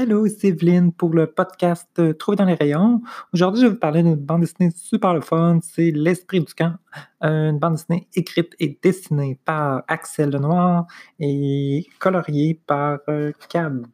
[0.00, 3.02] Hello, c'est Evelyne pour le podcast euh, Trouver dans les rayons.
[3.32, 5.58] Aujourd'hui, je vais vous parler d'une bande dessinée super le fun.
[5.60, 6.74] C'est L'Esprit du camp,
[7.20, 10.86] une bande dessinée écrite et dessinée par Axel Lenoir
[11.18, 13.88] et coloriée par euh, Cab.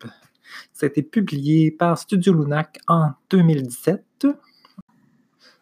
[0.75, 4.27] Ça a été publié par Studio Lunac en 2017.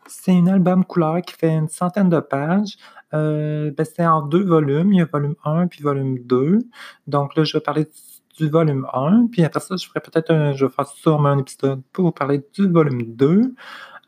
[0.09, 2.77] C'est un album couleur qui fait une centaine de pages.
[3.15, 4.93] Euh, ben, c'est en deux volumes.
[4.93, 6.59] Il y a volume 1 puis volume 2.
[7.07, 7.87] Donc là, je vais parler
[8.39, 11.39] du volume 1, puis après ça, je ferai peut-être un, je vais faire sûrement un
[11.39, 13.55] épisode pour vous parler du volume 2.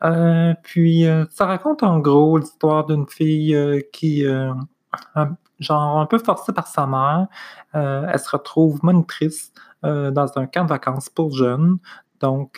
[0.03, 4.25] Euh, puis euh, ça raconte en gros l'histoire d'une fille euh, qui,
[5.59, 7.27] genre un peu forcée par sa mère,
[7.73, 9.51] elle se retrouve monitrice
[9.83, 11.77] dans un camp de vacances pour jeunes.
[12.19, 12.57] Donc,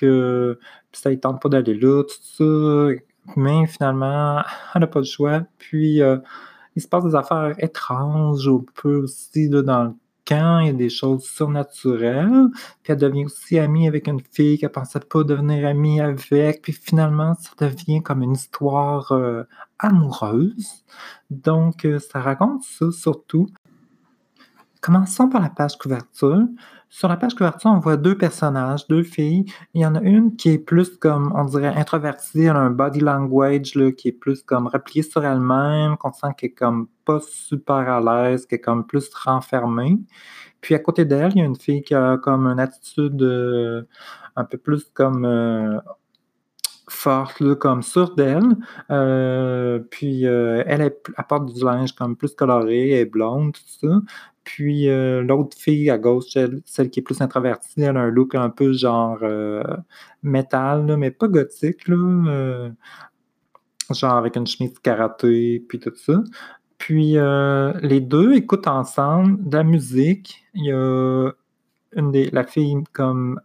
[0.94, 3.02] ça ne tente pas d'aller là, tout ça.
[3.36, 4.42] Mais finalement,
[4.74, 5.42] elle n'a pas le choix.
[5.58, 6.02] Puis,
[6.76, 9.94] il se passe des affaires étranges, un peu aussi là, dans le
[10.32, 12.50] il y a des choses surnaturelles,
[12.84, 16.74] puis elle devient aussi amie avec une fille qu'elle pensait pas devenir amie avec, puis
[16.74, 19.44] finalement, ça devient comme une histoire euh,
[19.80, 20.84] amoureuse.
[21.30, 23.48] Donc, euh, ça raconte ça surtout.
[24.82, 26.44] Commençons par la page couverture.
[26.90, 29.46] Sur la page couverture, on voit deux personnages, deux filles.
[29.74, 32.70] Il y en a une qui est plus comme, on dirait, introvertie, elle a un
[32.70, 37.20] body language qui est plus comme repliée sur elle-même, qu'on sent qu'elle est comme pas
[37.20, 39.98] super à l'aise, qui est comme plus renfermée.
[40.62, 43.84] Puis à côté d'elle, il y a une fille qui a comme une attitude euh,
[44.36, 45.80] un peu plus comme euh,
[46.90, 48.56] forte, comme sûre d'elle.
[48.92, 54.02] Euh, puis elle, apporte du linge comme plus coloré, elle est blonde, tout ça.
[54.48, 58.34] Puis euh, l'autre fille à gauche, celle, qui est plus introvertie, elle a un look
[58.34, 59.62] un peu genre euh,
[60.24, 62.70] métal, mais pas gothique, euh,
[63.92, 66.24] genre avec une chemise karaté, puis tout ça.
[66.78, 67.18] Puis
[67.82, 70.46] les deux écoutent ensemble de la musique.
[70.54, 71.32] Il y a
[71.98, 73.42] une des, la fille comme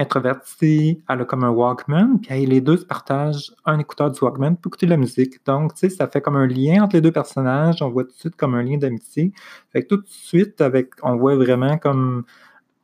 [0.00, 4.56] introvertie, elle a comme un Walkman, puis les deux se partagent un écouteur du Walkman
[4.56, 5.44] pour écouter la musique.
[5.46, 8.12] Donc, tu sais, ça fait comme un lien entre les deux personnages, on voit tout
[8.12, 9.32] de suite comme un lien d'amitié.
[9.72, 12.24] Fait que tout de suite, avec, on voit vraiment comme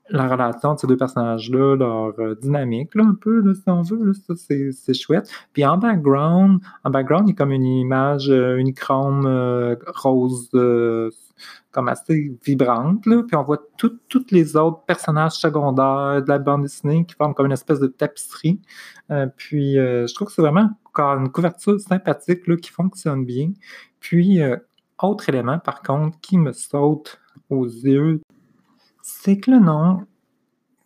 [0.09, 3.83] la relation de ces deux personnages-là, leur euh, dynamique, là, un peu, là, si on
[3.83, 5.29] veut, ça, c'est, chouette.
[5.53, 10.49] Puis en background, en background, il y a comme une image euh, unichrome euh, rose
[11.73, 13.05] comme assez vibrante.
[13.07, 13.23] Là.
[13.27, 17.47] Puis on voit tous les autres personnages secondaires de la bande dessinée qui forment comme
[17.47, 18.61] une espèce de tapisserie.
[19.11, 23.53] Euh, puis euh, je trouve que c'est vraiment une couverture sympathique là, qui fonctionne bien.
[24.01, 24.57] Puis, euh,
[25.03, 27.21] autre élément par contre qui me saute
[27.51, 28.23] aux yeux,
[29.03, 30.07] c'est que le nom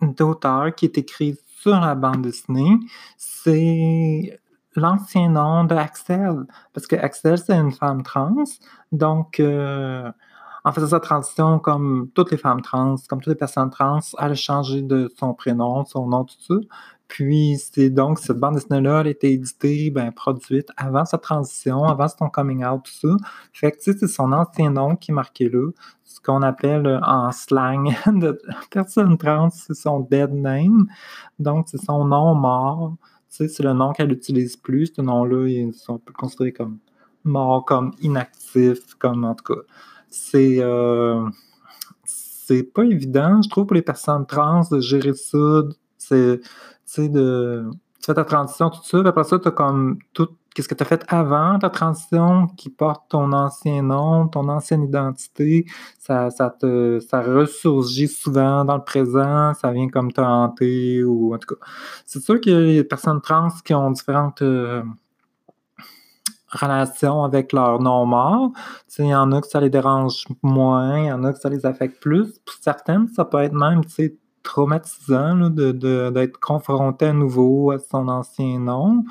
[0.02, 2.78] d'auteur qui est écrit sur la bande dessinée,
[3.16, 4.40] c'est
[4.74, 6.46] l'ancien nom de Axel.
[6.72, 8.44] Parce que Axel, c'est une femme trans.
[8.92, 9.40] Donc,
[10.64, 14.32] en faisant sa transition, comme toutes les femmes trans, comme toutes les personnes trans, elle
[14.32, 16.54] a changé de son prénom, son nom, tout ça.
[17.10, 21.82] Puis, c'est donc cette bande dessinée-là, elle a été éditée, ben, produite avant sa transition,
[21.82, 23.16] avant son coming out, tout ça.
[23.52, 25.70] Fait que, c'est son ancien nom qui est marqué là.
[26.04, 28.40] Ce qu'on appelle euh, en slang de
[28.70, 30.86] personne trans, c'est son dead name.
[31.40, 32.94] Donc, c'est son nom mort.
[33.28, 34.92] Tu sais, c'est le nom qu'elle utilise plus.
[34.94, 36.78] Ce nom-là, ils sont considérés comme
[37.24, 39.60] mort, comme inactif, comme en tout cas
[40.10, 41.24] c'est euh,
[42.50, 45.62] c'est pas évident, je trouve, pour les personnes trans de gérer ça.
[45.98, 46.40] C'est,
[47.08, 50.66] de, tu fais ta transition, tout ça, puis après ça, tu as comme tout, qu'est-ce
[50.66, 55.64] que tu as fait avant ta transition qui porte ton ancien nom, ton ancienne identité.
[56.00, 61.32] Ça, ça, te, ça ressurgit souvent dans le présent, ça vient comme te hanter, ou
[61.32, 61.66] en tout cas.
[62.04, 64.42] C'est sûr qu'il y a des personnes trans qui ont différentes.
[64.42, 64.82] Euh,
[66.50, 68.52] relation avec leur nom mort.
[68.98, 71.48] Il y en a que ça les dérange moins, il y en a que ça
[71.48, 72.38] les affecte plus.
[72.44, 73.82] Pour certaines, ça peut être même
[74.42, 79.04] traumatisant d'être de, d'être confronté à nouveau à son ancien nom.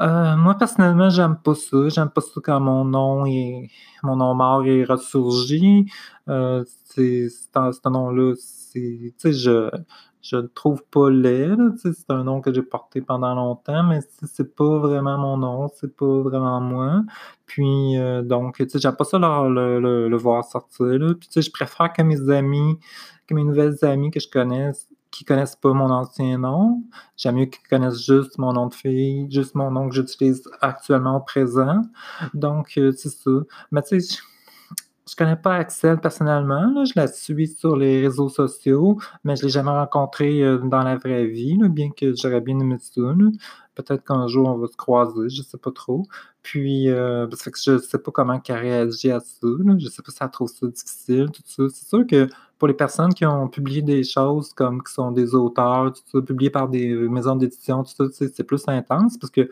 [0.00, 1.88] Euh, moi, personnellement, j'aime pas ça.
[1.88, 3.70] J'aime pas ça quand mon nom est
[4.02, 5.86] mon nom mort est ressurgi.
[6.28, 9.14] Euh, c'est, ce nom-là, c'est.
[9.24, 9.70] Je,
[10.24, 11.56] je le trouve pas laid.
[11.76, 15.94] C'est un nom que j'ai porté pendant longtemps, mais c'est pas vraiment mon nom, c'est
[15.94, 17.02] pas vraiment moi.
[17.46, 20.86] Puis euh, donc, j'aime pas ça le, le, voir sortir.
[20.86, 21.14] Là.
[21.14, 22.78] Puis je préfère que mes amis,
[23.26, 26.82] que mes nouvelles amies que je connaisse, qui connaissent pas mon ancien nom,
[27.18, 31.18] j'aime mieux qu'ils connaissent juste mon nom de fille, juste mon nom que j'utilise actuellement
[31.18, 31.82] au présent.
[32.32, 33.30] Donc, euh, c'est ça.
[33.70, 34.18] Mais tu sais,
[35.08, 39.48] je connais pas Axel personnellement, je la suis sur les réseaux sociaux, mais je l'ai
[39.50, 43.02] jamais rencontrée, euh, dans la vraie vie, bien que j'aurais bien aimé ça,
[43.74, 46.06] Peut-être qu'un jour on va se croiser, je sais pas trop.
[46.42, 49.48] Puis, euh, fait que je sais pas comment elle réagit à ça,
[49.78, 51.64] Je sais pas si elle trouve ça difficile, tout ça.
[51.74, 52.28] C'est sûr que
[52.58, 56.22] pour les personnes qui ont publié des choses comme qui sont des auteurs, tout ça,
[56.22, 59.48] publiés par des maisons d'édition, tout ça, c'est plus intense parce que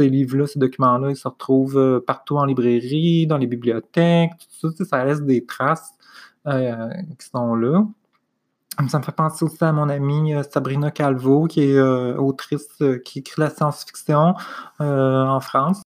[0.00, 4.72] ces livres-là, ces documents-là, ils se retrouvent euh, partout en librairie, dans les bibliothèques, tout
[4.72, 5.92] ça, ça laisse des traces
[6.46, 6.88] euh,
[7.18, 7.84] qui sont là.
[8.88, 11.80] Ça me fait penser aussi à mon amie euh, Sabrina Calvo, qui est
[12.16, 14.34] autrice qui écrit la science-fiction
[14.78, 15.82] en France.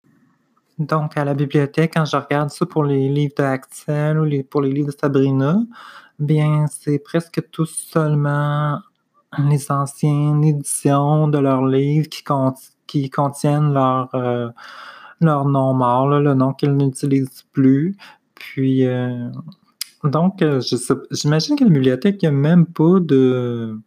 [0.78, 4.72] Donc, à la bibliothèque, quand je regarde ça pour les livres d'Axel ou pour les
[4.72, 5.58] livres de Sabrina,
[6.20, 8.78] bien, c'est presque tout seulement
[9.38, 12.22] les anciennes éditions de leurs livres qui,
[12.86, 14.48] qui contiennent leur, euh,
[15.20, 17.96] leur nom mort, le nom qu'ils n'utilisent plus.
[18.34, 19.28] Puis, euh,
[20.04, 20.60] donc, euh,
[21.10, 23.78] j'imagine que la bibliothèque, il n'y a même pas de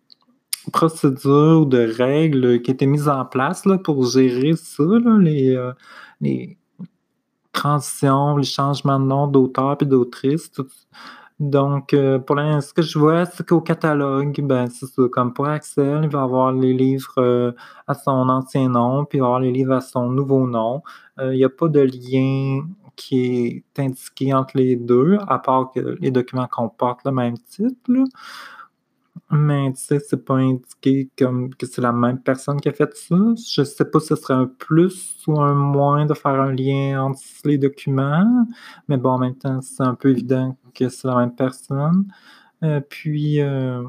[0.74, 4.84] procédure ou de règles qui étaient mises en place là, pour gérer ça,
[5.20, 5.72] les,
[6.20, 6.58] les
[7.54, 10.52] transitions, les changements de nom d'auteur et d'autrice,
[11.40, 15.34] donc, euh, pour l'instant, ce que je vois, c'est qu'au catalogue, ben, c'est ça, comme
[15.34, 17.52] pour Axel, il va avoir les livres euh,
[17.86, 20.82] à son ancien nom, puis il va avoir les livres à son nouveau nom.
[21.20, 25.72] Euh, il n'y a pas de lien qui est indiqué entre les deux, à part
[25.72, 27.78] que les documents comportent le même titre.
[29.32, 32.96] Mais tu sais, c'est pas indiqué comme que c'est la même personne qui a fait
[32.96, 33.16] ça.
[33.16, 37.04] Je sais pas si ce serait un plus ou un moins de faire un lien
[37.04, 38.46] entre les documents.
[38.88, 42.06] Mais bon, en même temps, c'est un peu évident que c'est la même personne.
[42.64, 43.84] Euh, puis, euh,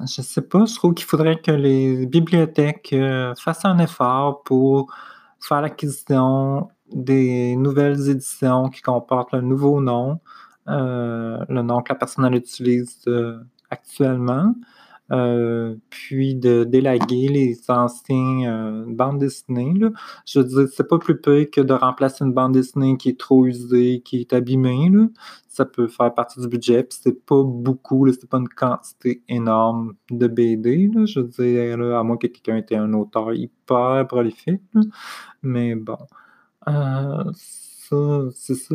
[0.00, 4.92] je sais pas, je trouve qu'il faudrait que les bibliothèques euh, fassent un effort pour
[5.40, 10.20] faire l'acquisition des nouvelles éditions qui comportent le nouveau nom,
[10.66, 13.04] le nom que la personne utilise
[13.76, 14.54] actuellement,
[15.12, 19.74] euh, puis de délaguer les anciens euh, bandes dessinées.
[20.26, 23.20] Je veux dire, c'est pas plus peu que de remplacer une bande dessinée qui est
[23.20, 24.90] trop usée, qui est abîmée.
[25.48, 29.94] Ça peut faire partie du budget, puis c'est pas beaucoup, c'est pas une quantité énorme
[30.10, 30.90] de BD.
[31.06, 34.62] Je veux dire, à moins que quelqu'un ait un auteur hyper prolifique.
[35.42, 35.98] Mais bon,
[36.68, 37.96] euh, ça,
[38.34, 38.74] c'est ça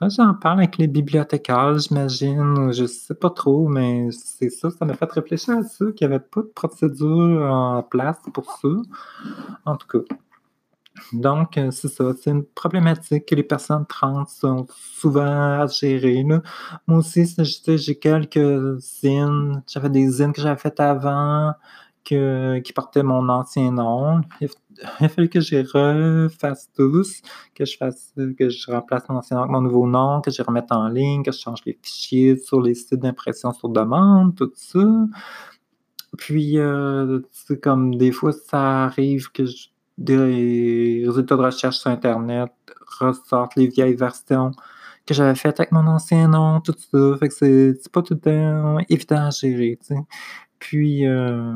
[0.00, 2.72] j'en parle avec les bibliothécaires, j'imagine.
[2.72, 4.70] Je sais pas trop, mais c'est ça.
[4.70, 8.50] Ça m'a fait réfléchir à ça, qu'il n'y avait pas de procédure en place pour
[8.58, 8.68] ça.
[9.64, 10.14] En tout cas.
[11.12, 12.12] Donc, euh, c'est ça.
[12.20, 16.22] C'est une problématique que les personnes trans sont souvent à gérer.
[16.24, 17.24] Moi aussi,
[17.68, 19.62] j'ai quelques zines.
[19.66, 21.54] J'avais des zines que j'avais faites avant
[22.04, 24.20] qui portait mon ancien nom.
[24.40, 24.48] Il
[25.06, 27.22] a fallu que je refasse tous,
[27.54, 30.42] que je fasse, que je remplace mon ancien nom avec mon nouveau nom, que je
[30.42, 34.50] remette en ligne, que je change les fichiers sur les sites d'impression sur demande, tout
[34.54, 34.80] ça.
[36.18, 39.44] Puis, euh, c'est comme des fois, ça arrive que
[39.98, 42.52] des résultats de recherche sur Internet
[43.00, 44.52] ressortent les vieilles versions
[45.06, 47.16] que j'avais faites avec mon ancien nom, tout ça.
[47.18, 50.00] Fait que c'est pas tout le temps évident à gérer, tu sais.
[50.58, 51.54] Puis, euh,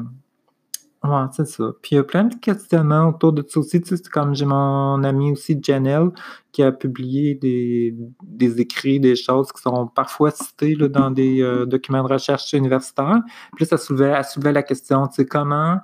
[1.06, 1.72] Ouais, c'est ça.
[1.82, 3.80] Puis il y a plein de questionnements autour de ça aussi.
[3.80, 6.10] Tu sais, c'est comme j'ai mon ami aussi, Janelle,
[6.52, 11.42] qui a publié des, des écrits, des choses qui sont parfois citées là, dans des
[11.42, 13.20] euh, documents de recherche universitaires.
[13.54, 15.78] Puis là, ça soulevait, soulevait la question, tu sais, comment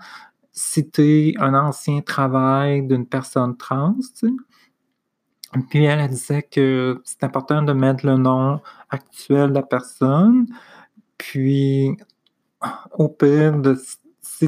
[0.53, 4.33] citer un ancien travail d'une personne trans, tu sais?
[5.69, 10.47] Puis elle, elle disait que c'est important de mettre le nom actuel de la personne,
[11.19, 11.97] puis
[12.93, 13.77] au pire de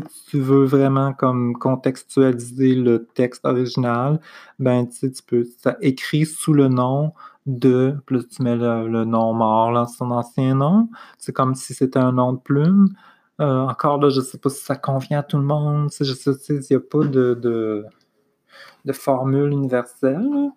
[0.00, 4.20] si tu veux vraiment comme contextualiser le texte original,
[4.58, 7.12] ben tu peux, ça écrit sous le nom
[7.46, 10.88] de, plus tu mets le, nom mort, là, son ancien nom.
[11.18, 12.88] C'est comme si c'était un nom de plume.
[13.40, 15.90] Euh, encore là, je sais pas si ça convient à tout le monde.
[15.98, 17.86] Je sais, il n'y a pas de,
[18.92, 20.50] formule universelle.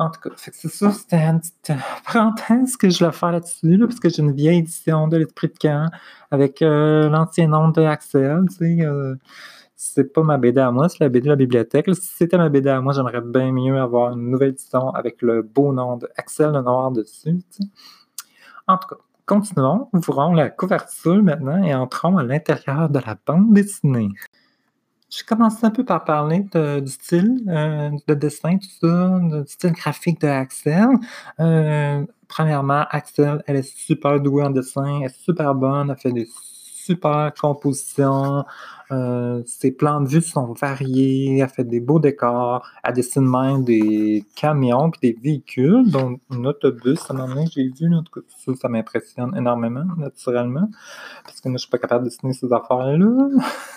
[0.00, 1.72] En tout cas, c'est ça, c'était une petite
[2.06, 5.58] parenthèse que je vais faire là-dessus, parce que j'ai une vieille édition de l'Esprit de
[5.58, 5.90] camp
[6.30, 8.86] avec euh, l'ancien nom de Axel, tu sais.
[8.86, 9.14] Euh,
[9.76, 11.94] c'est pas ma BD à moi, c'est la BD de la bibliothèque.
[11.94, 15.42] si c'était ma BD à moi, j'aimerais bien mieux avoir une nouvelle édition avec le
[15.42, 17.36] beau nom de Axel le Noir dessus.
[18.68, 19.88] En tout cas, continuons.
[19.92, 24.08] Ouvrons la couverture maintenant et entrons à l'intérieur de la bande dessinée.
[25.10, 29.72] Je commencé un peu par parler du style euh, de dessin, tout ça, du style
[29.72, 30.88] graphique de Axel.
[31.40, 36.12] Euh, premièrement, Axel, elle est super douée en dessin, elle est super bonne, elle fait
[36.12, 36.28] des
[36.90, 38.44] super composition.
[38.90, 41.38] Euh, ses plans de vue sont variés.
[41.38, 42.66] Elle fait des beaux décors.
[42.82, 46.98] Elle dessine même des camions puis des véhicules, dont un autobus.
[47.08, 47.94] À un moment donné, j'ai vu.
[47.94, 50.68] En tout cas, ça, ça m'impressionne énormément, naturellement.
[51.24, 53.28] Parce que moi, je suis pas capable de dessiner ces affaires-là.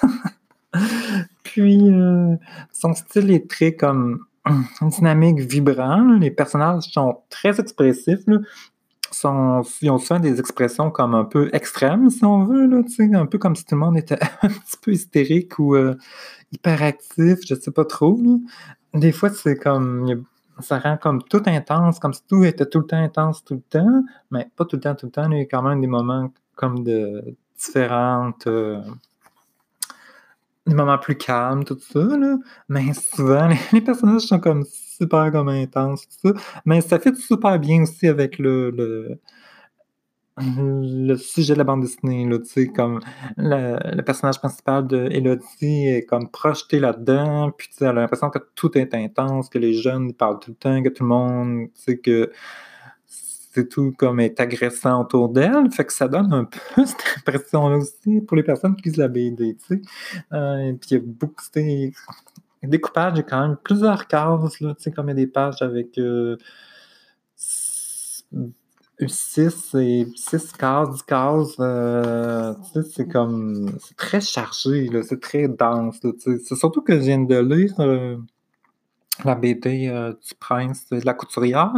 [1.43, 2.35] puis, euh,
[2.71, 6.17] son style est très comme une dynamique vibrant.
[6.19, 8.21] Les personnages sont très expressifs.
[8.27, 12.69] Ils ont souvent des expressions comme un peu extrêmes, si on veut,
[13.13, 15.95] un peu comme si tout le monde était un petit peu hystérique ou euh,
[16.51, 18.19] hyperactif, je sais pas trop.
[18.93, 20.25] Des fois, c'est comme.
[20.59, 23.61] Ça rend comme tout intense, comme si tout était tout le temps intense tout le
[23.61, 25.31] temps, mais pas tout le temps, tout le temps.
[25.31, 28.45] Il y a quand même des moments comme de différentes.
[28.45, 28.79] Euh,
[30.65, 32.37] des moments plus calmes, tout ça, là.
[32.69, 36.61] Mais souvent, les, personnages sont comme super comme intenses, tout ça.
[36.65, 38.71] Mais ça fait super bien aussi avec le,
[40.37, 42.99] le, sujet de la bande dessinée, là, tu sais, comme
[43.37, 48.29] le, personnage principal de Elodie est comme projeté là-dedans, puis tu sais, elle a l'impression
[48.29, 51.67] que tout est intense, que les jeunes parlent tout le temps, que tout le monde,
[51.75, 52.31] tu sais, que
[53.53, 55.71] c'est tout comme est agressant autour d'elle.
[55.71, 59.07] Fait que ça donne un peu cette impression-là aussi pour les personnes qui lisent la
[59.07, 59.81] BD, tu sais.
[60.33, 61.43] Euh, puis il y a beaucoup,
[62.63, 65.61] découpage, a quand même plusieurs cases, là, tu sais, comme il y a des pages
[65.61, 66.37] avec euh,
[69.07, 75.19] 6 et 6 cases, 10 cases, euh, tu sais, c'est comme, c'est très chargé, c'est
[75.19, 75.99] très dense.
[76.19, 78.17] C'est surtout que je viens de lire euh,
[79.23, 81.73] la BD euh, du prince de la couturière,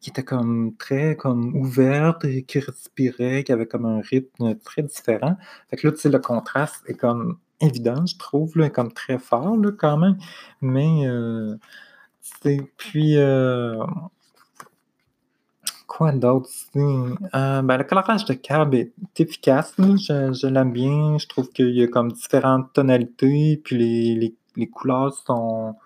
[0.00, 4.82] qui était comme très comme ouverte et qui respirait, qui avait comme un rythme très
[4.82, 5.36] différent.
[5.70, 9.18] Fait que là, tu sais, le contraste est comme évident, je trouve, là, comme très
[9.18, 10.16] fort là, quand même.
[10.60, 11.56] Mais euh,
[12.76, 13.84] puis euh,
[15.86, 16.50] quoi d'autre?
[16.76, 21.18] Euh, ben, le colorage de Cab est efficace, je, je l'aime bien.
[21.18, 25.76] Je trouve qu'il y a comme différentes tonalités, puis les, les, les couleurs sont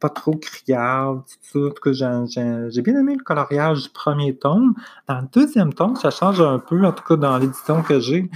[0.00, 2.24] pas trop criarde, tout ça.
[2.26, 4.74] j'ai, bien aimé le coloriage du premier tome.
[5.06, 8.30] Dans le deuxième tome, ça change un peu, en tout cas dans l'édition que j'ai.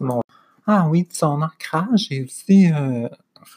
[0.00, 0.22] Mon...
[0.66, 3.08] Ah oui, son ancrage est aussi euh,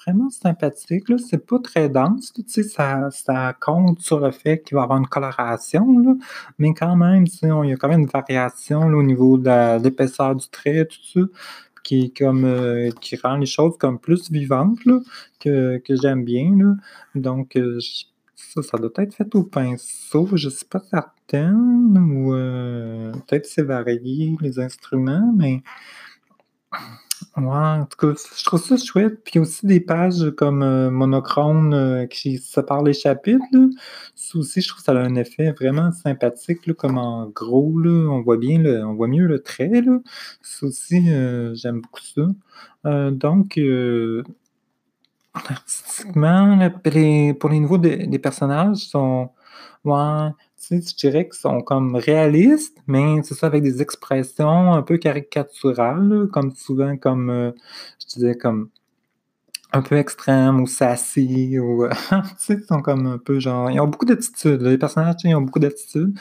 [0.06, 1.06] vraiment sympathique.
[1.18, 4.98] C'est pas très dense, tu sais, ça, ça compte sur le fait qu'il va avoir
[4.98, 6.14] une coloration, là.
[6.58, 10.48] mais quand même, il y a quand même une variation au niveau de l'épaisseur du
[10.50, 11.22] trait, tout ça
[11.86, 14.80] qui, comme, euh, qui rend les choses comme plus vivantes,
[15.40, 16.52] que, que j'aime bien.
[16.58, 16.74] Là.
[17.14, 17.80] Donc, euh,
[18.36, 23.46] ça, ça doit être fait au pinceau, je ne suis pas certaine, ou euh, peut-être
[23.46, 25.62] c'est varié les instruments, mais
[27.38, 29.22] Ouais, en tout cas, je trouve ça chouette.
[29.26, 33.44] Puis aussi des pages comme euh, monochrome euh, qui séparent les chapitres.
[33.52, 33.68] Là.
[34.16, 37.78] Ça aussi, je trouve ça a un effet vraiment sympathique, là, comme en gros.
[37.78, 39.82] Là, on voit bien, le, on voit mieux le trait.
[39.82, 40.00] Là.
[40.42, 43.12] Ça aussi, euh, j'aime beaucoup ça.
[43.12, 43.60] donc,
[45.34, 46.70] artistiquement,
[47.40, 49.30] pour les niveaux des personnages, sont.
[49.84, 54.74] Ouais, tu sais, je dirais qu'ils sont comme réalistes, mais c'est ça avec des expressions
[54.74, 57.52] un peu caricaturales, comme souvent comme, euh,
[58.00, 58.70] je disais, comme
[59.74, 63.80] un peu extrême ou sassy, ou, tu sais, ils sont comme un peu genre, ils
[63.80, 66.18] ont beaucoup d'attitude, les personnages, ils ont beaucoup d'attitude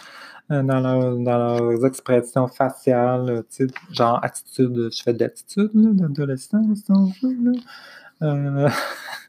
[0.51, 7.07] euh, dans, dans leurs expressions faciales, tu sais, genre attitude, je fais d'attitude, d'adolescence, on
[7.23, 7.61] veut, là.
[8.23, 8.71] Euh,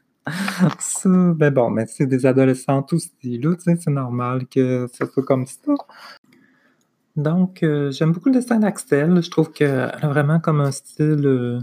[0.80, 5.06] Ça, ben bon, mais c'est des adolescentes aussi, là, tu sais, c'est normal que ce
[5.06, 5.72] soit comme ça.
[7.16, 9.22] Donc, euh, j'aime beaucoup le dessin d'Axel.
[9.22, 11.60] Je trouve qu'elle a vraiment comme un style euh,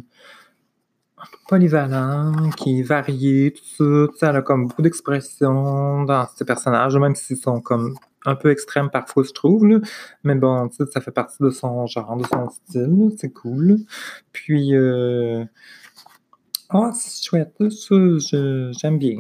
[1.47, 4.29] polyvalent, qui est varié, tout ça.
[4.29, 8.89] Elle a comme beaucoup d'expressions dans ses personnages, même s'ils sont comme un peu extrêmes
[8.89, 9.81] parfois, je trouve.
[10.23, 13.11] Mais bon, ça fait partie de son genre, de son style.
[13.17, 13.77] C'est cool.
[14.31, 15.45] Puis, euh,
[16.69, 17.95] ah, c'est chouette, ça,
[18.71, 19.17] j'aime bien.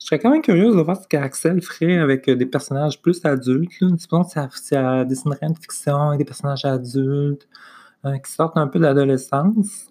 [0.00, 3.24] Je serais quand même curieuse de voir ce qu'Axel ferait avec euh, des personnages plus
[3.24, 3.88] adultes, là.
[3.90, 7.46] Disons si elle dessinerait une fiction avec des personnages adultes,
[8.04, 9.88] euh, qui sortent un peu de l'adolescence.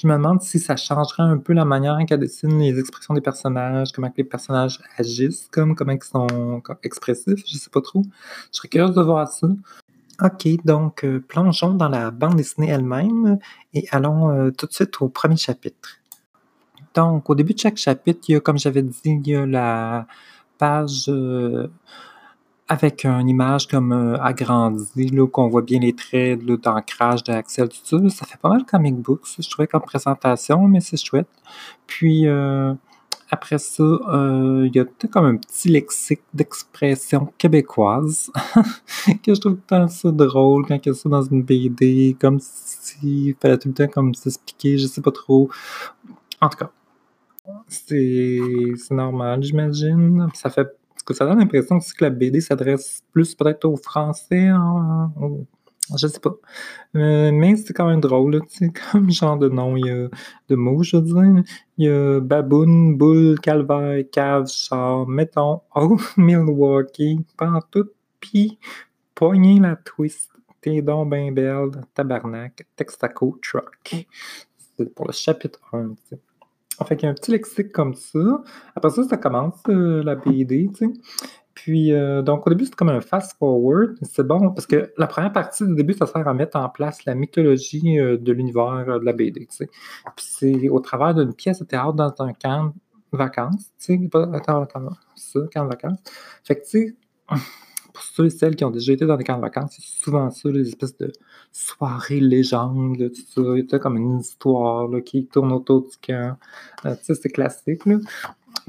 [0.00, 3.20] Je me demande si ça changerait un peu la manière qu'elle dessine les expressions des
[3.20, 8.02] personnages, comment les personnages agissent, comme, comment ils sont expressifs, je sais pas trop.
[8.52, 9.48] Je serais curieuse de voir ça.
[10.22, 13.38] OK, donc euh, plongeons dans la bande dessinée elle-même
[13.74, 15.97] et allons tout de suite au premier chapitre.
[16.94, 19.46] Donc, au début de chaque chapitre, il y a, comme j'avais dit, il y a
[19.46, 20.06] la
[20.58, 21.68] page euh,
[22.68, 27.78] avec une image comme euh, agrandie, là, qu'on voit bien les traits d'ancrage d'Axel, tout
[27.84, 28.08] ça.
[28.10, 31.28] Ça fait pas mal comic book, je trouvais, comme présentation, mais c'est chouette.
[31.86, 32.74] Puis, euh,
[33.30, 38.30] après ça, il y a peut-être comme un petit lexique d'expression québécoise
[39.22, 42.38] que je trouve tant ça drôle quand il y a ça dans une BD, comme
[42.40, 45.50] s'il fallait tout le temps comme s'expliquer, je sais pas trop.
[46.40, 46.70] En tout cas,
[47.68, 50.28] c'est normal, j'imagine.
[50.34, 50.68] Ça fait
[51.04, 55.10] que ça donne l'impression aussi que la BD s'adresse plus peut-être aux Français, en,
[55.96, 56.34] je sais pas.
[56.96, 60.08] Euh, mais c'est quand même drôle, tu sais, comme genre de nom, il y a
[60.48, 61.44] de mots, je veux dire.
[61.78, 68.58] Il y a baboune, boule, calvaire, cave, char, mettons, oh, Milwaukee, pantoute, pis
[69.14, 74.06] poignet la twist, t'es donc ben belle, tabarnak, textaco, truck.
[74.76, 76.20] C'est pour le chapitre 1, tu sais.
[76.86, 78.42] Fait qu'il y a un petit lexique comme ça.
[78.76, 80.92] Après ça, ça commence euh, la BD, tu sais.
[81.54, 83.96] Puis, euh, donc, au début, c'est comme un fast-forward.
[84.02, 87.04] C'est bon parce que la première partie du début, ça sert à mettre en place
[87.04, 89.46] la mythologie euh, de l'univers de la BD.
[89.46, 89.70] Tu sais.
[90.14, 92.72] Puis, c'est au travers d'une pièce de théâtre dans un camp
[93.12, 93.72] de vacances.
[93.78, 95.98] Tu sais, attends, attends, ça, camp de vacances.
[96.44, 96.96] Fait que, tu sais,
[97.98, 100.30] pour ceux et celles qui ont déjà été dans des camps de vacances, c'est souvent
[100.30, 101.12] ça, les espèces de
[101.50, 103.76] soirées légendes, tout ça.
[103.76, 106.36] A comme une histoire qui tourne autour du camp.
[106.84, 107.82] tu sais, c'est classique.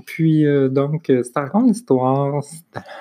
[0.06, 2.42] Puis, euh, donc, euh, ça raconte l'histoire,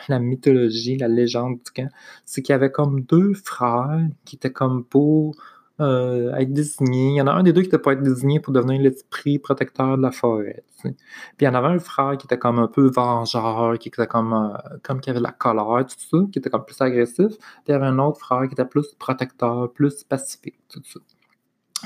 [0.08, 1.90] la mythologie, la légende du camp.
[2.26, 5.35] C'est qu'il y avait comme deux frères qui étaient comme pour
[5.80, 7.11] euh, être désignés.
[7.11, 9.38] Il y en a un des deux qui était pour être désigné pour devenir l'esprit
[9.38, 10.64] protecteur de la forêt.
[10.82, 10.94] Puis,
[11.40, 14.56] il y en avait un frère qui était comme un peu vengeur, qui était comme,
[14.82, 17.28] comme qui avait de la colère, tout ça, qui était comme plus agressif.
[17.38, 21.00] Puis, il y avait un autre frère qui était plus protecteur, plus pacifique, tout ça.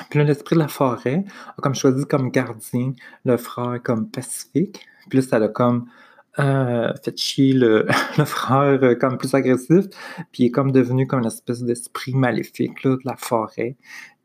[0.09, 1.25] Puis là, l'esprit de la forêt
[1.59, 2.93] a comme choisi comme gardien
[3.25, 4.87] le frère comme pacifique.
[5.09, 5.87] Puis là, ça a comme
[6.39, 7.87] euh, fait chier le,
[8.25, 9.87] frère euh, comme plus agressif.
[10.33, 13.77] Puis il est comme devenu comme une espèce d'esprit maléfique là, de la forêt.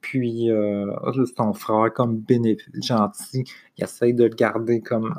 [0.02, 0.92] Puis euh,
[1.36, 3.44] son frère, comme bénéfique, gentil,
[3.78, 5.16] il essaye de le garder comme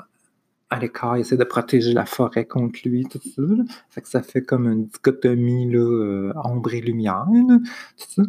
[0.71, 3.43] à l'écart, il essaie de protéger la forêt contre lui, tout ça.
[3.89, 7.27] Fait que ça fait comme une dichotomie, là, euh, ombre et lumière,
[7.97, 8.23] tout ça.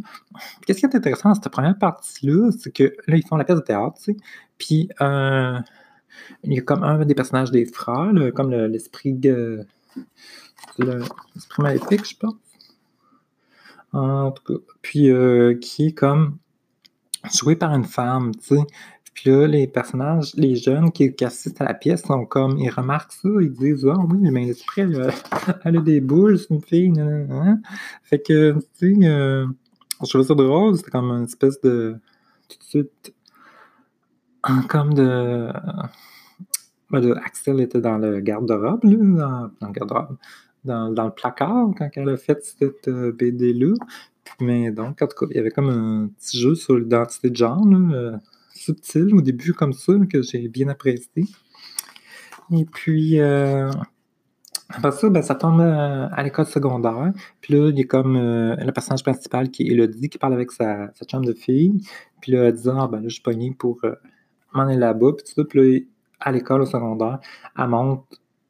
[0.66, 3.58] Qu'est-ce qui est intéressant dans cette première partie-là, c'est que là, ils font la pièce
[3.58, 4.18] de théâtre, tu sais,
[4.58, 5.60] puis euh,
[6.44, 9.20] il y a comme un des personnages des frères, comme l'esprit
[10.78, 12.36] l'esprit maléfique, je pense.
[13.92, 16.38] En tout cas, puis euh, qui est comme
[17.34, 18.62] joué par une femme, tu sais.
[19.13, 23.12] Puis là, les personnages, les jeunes qui, assistent à la pièce sont comme, ils remarquent
[23.12, 25.12] ça, ils disent Ah oui, mais l'esprit, elle,
[25.66, 26.94] elle, a des boules, c'est une fille,
[28.04, 29.46] Fait que, tu sais, euh,
[30.01, 31.98] je trouvais ça drôle, c'était comme une espèce de.
[32.48, 33.13] tout de suite.
[34.41, 35.51] Comme de.
[36.91, 40.17] Ben, de Axel était dans le garde-robe, dans, dans, le garde-robe,
[40.65, 43.75] dans, le placard quand elle a fait cette euh, BD-là.
[44.41, 47.36] Mais donc, en tout cas, il y avait comme un petit jeu sur l'identité de
[47.36, 48.17] genre, euh,
[48.56, 51.25] subtil au début comme ça, que j'ai bien apprécié.
[52.52, 53.69] Et puis, euh,
[54.69, 57.12] après ça, ben, ça tombe à l'école secondaire.
[57.41, 60.52] Puis là, il y a comme le personnage principal qui est Elodie, qui parle avec
[60.52, 61.84] sa, sa chambre de fille.
[62.21, 63.82] Puis là, elle dit Ah, ben là, je suis pognée pour
[64.54, 65.14] m'en aller là-bas.
[65.18, 67.20] Puis tout puis à l'école au secondaire,
[67.58, 68.06] elle monte,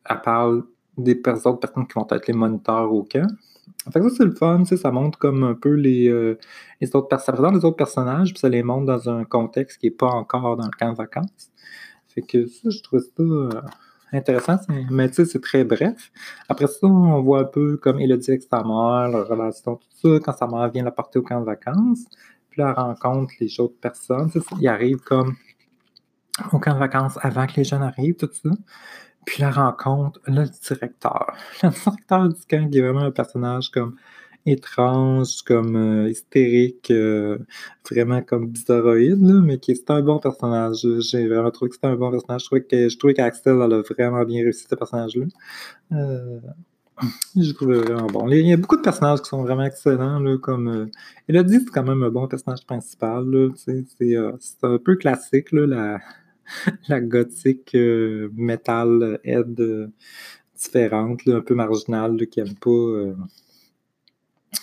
[0.09, 0.63] elle parle
[0.97, 3.27] des autres personnes qui vont être les moniteurs au camp.
[3.91, 6.37] Fait que ça, c'est le fun, ça montre comme un peu les, euh,
[6.81, 7.25] les autres personnages.
[7.25, 10.07] Ça présente les autres personnages, puis ça les montre dans un contexte qui n'est pas
[10.07, 11.49] encore dans le camp de vacances.
[12.07, 13.49] Fait que ça, je trouve ça euh,
[14.11, 14.57] intéressant,
[14.89, 16.11] mais tu sais, c'est très bref.
[16.49, 20.19] Après ça, on voit un peu comme Elodie avec sa mère, leur relation, tout ça,
[20.19, 22.05] quand sa mère vient la porter au camp de vacances.
[22.49, 24.31] Puis elle rencontre les autres personnes.
[24.59, 25.35] Il arrive comme
[26.51, 28.49] au camp de vacances avant que les jeunes arrivent, tout ça.
[29.25, 31.33] Puis la rencontre, le directeur.
[31.63, 33.95] Le directeur du camp qui est vraiment un personnage comme
[34.45, 37.37] étrange, comme euh, hystérique, euh,
[37.89, 40.85] vraiment comme bizarroïde, là, mais qui est un bon personnage.
[40.99, 42.41] J'ai vraiment trouvé que c'était un bon personnage.
[42.41, 45.25] Je trouvais que je qu'Axel a vraiment bien réussi ce personnage-là.
[45.91, 46.39] Euh,
[47.35, 48.27] je trouvais vraiment bon.
[48.29, 50.85] Il y a beaucoup de personnages qui sont vraiment excellents, là, comme euh,
[51.27, 53.25] Elodie, c'est quand même un bon personnage principal.
[53.57, 55.99] C'est un peu classique, là, la
[56.87, 59.87] la gothique euh, metal aide euh,
[60.55, 62.69] différente, un peu marginale, qui aime pas.
[62.69, 63.15] Euh,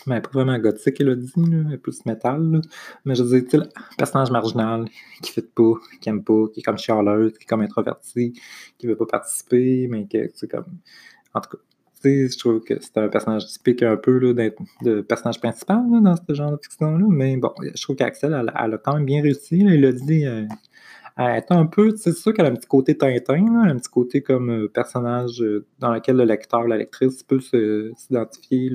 [0.06, 2.60] mais pas vraiment gothique, elle a dit, là, plus métal.
[3.04, 4.86] Mais je veux dire, personnage marginal
[5.22, 8.32] qui fait pas, qui aime pas, qui est comme chialeuse, qui est comme introverti,
[8.78, 10.66] qui veut pas participer, mais qui c'est comme.
[11.34, 11.58] En tout cas,
[12.04, 14.50] je trouve que c'est un personnage typique un peu là,
[14.82, 17.04] de personnage principal dans ce genre de fiction-là.
[17.08, 19.64] Mais bon, je trouve qu'Axel, elle, a quand même bien réussi.
[19.68, 20.24] elle a dit
[21.16, 24.22] elle est un peu, c'est sûr qu'elle a un petit côté Tintin, un petit côté
[24.22, 28.70] comme euh, personnage euh, dans lequel le lecteur, la lectrice peut s'identifier.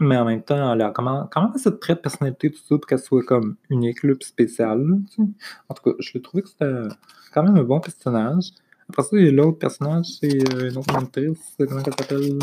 [0.00, 2.98] mais en même temps, a comment, comment cette trait de personnalité, tout ça, pour qu'elle
[2.98, 4.82] soit comme unique, là, spéciale.
[4.86, 5.28] là, tu sais?
[5.68, 6.88] En tout cas, je trouvais que c'était
[7.32, 8.50] quand même un bon personnage.
[8.88, 12.38] Après ça, l'autre personnage, c'est euh, une autre mentrice, comment elle s'appelle?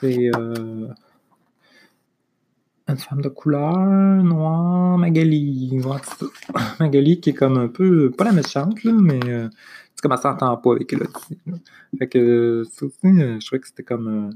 [0.00, 0.88] C'est euh,
[2.88, 3.76] une femme de couleur
[4.22, 5.78] noire, Magali.
[6.80, 9.48] Magali qui est comme un peu, pas la méchante, là, mais euh,
[9.94, 11.38] c'est comme elle s'entend pas avec Elodie.
[11.46, 11.54] là.
[11.98, 14.28] Fait que euh, ça aussi, euh, je trouvais que c'était comme.
[14.28, 14.30] euh,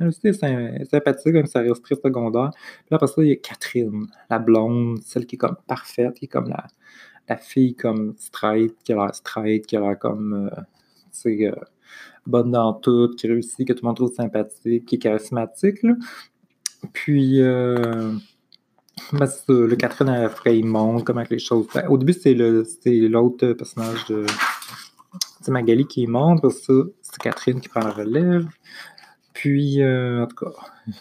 [0.00, 2.50] elle aussi, c'est sy- sympathique, ça reste très secondaire.
[2.86, 6.26] Puis après ça, il y a Catherine, la blonde, celle qui est comme parfaite, qui
[6.26, 6.66] est comme la,
[7.28, 10.62] la fille comme straight, qui a l'air straight, qui a l'air comme, euh,
[11.22, 11.54] tu euh,
[12.26, 15.94] bonne dans tout, qui réussit, que tout le monde trouve sympathique, qui est charismatique, là.
[16.92, 18.12] Puis, euh,
[19.12, 21.66] ben, le Catherine, elle, montre comment les choses...
[21.74, 24.26] ben, au début, c'est l'autre personnage de...
[25.48, 28.46] Magali qui après ça, c'est Catherine qui prend la relève.
[29.32, 30.52] Puis, euh, en tout cas,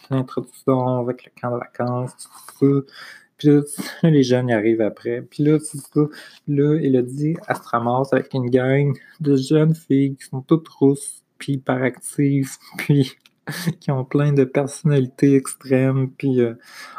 [0.10, 2.14] l'introduction avec le camp de vacances,
[2.60, 2.94] tout ça.
[3.38, 3.62] Puis là,
[4.10, 5.22] les jeunes y arrivent après.
[5.22, 6.02] Puis là, c'est ça.
[6.48, 11.24] Là, Elodie, elle se ramasse avec une gang de jeunes filles qui sont toutes rousses,
[11.38, 13.18] puis hyperactives, puis
[13.80, 16.12] qui ont plein de personnalités extrêmes.
[16.12, 16.54] Puis, euh,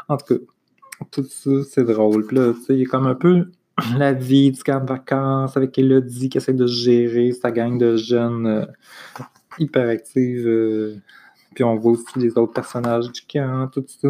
[0.07, 0.41] en tout cas,
[1.11, 2.25] tout ça, c'est drôle.
[2.27, 3.45] Puis là, tu sais, il y a comme un peu
[3.97, 7.95] la vie du camp de vacances avec Elodie qui essaie de gérer sa gang de
[7.95, 8.65] jeunes euh,
[9.59, 10.47] hyperactives.
[10.47, 10.95] euh,
[11.53, 14.09] puis on voit aussi les autres personnages du camp, tout ça.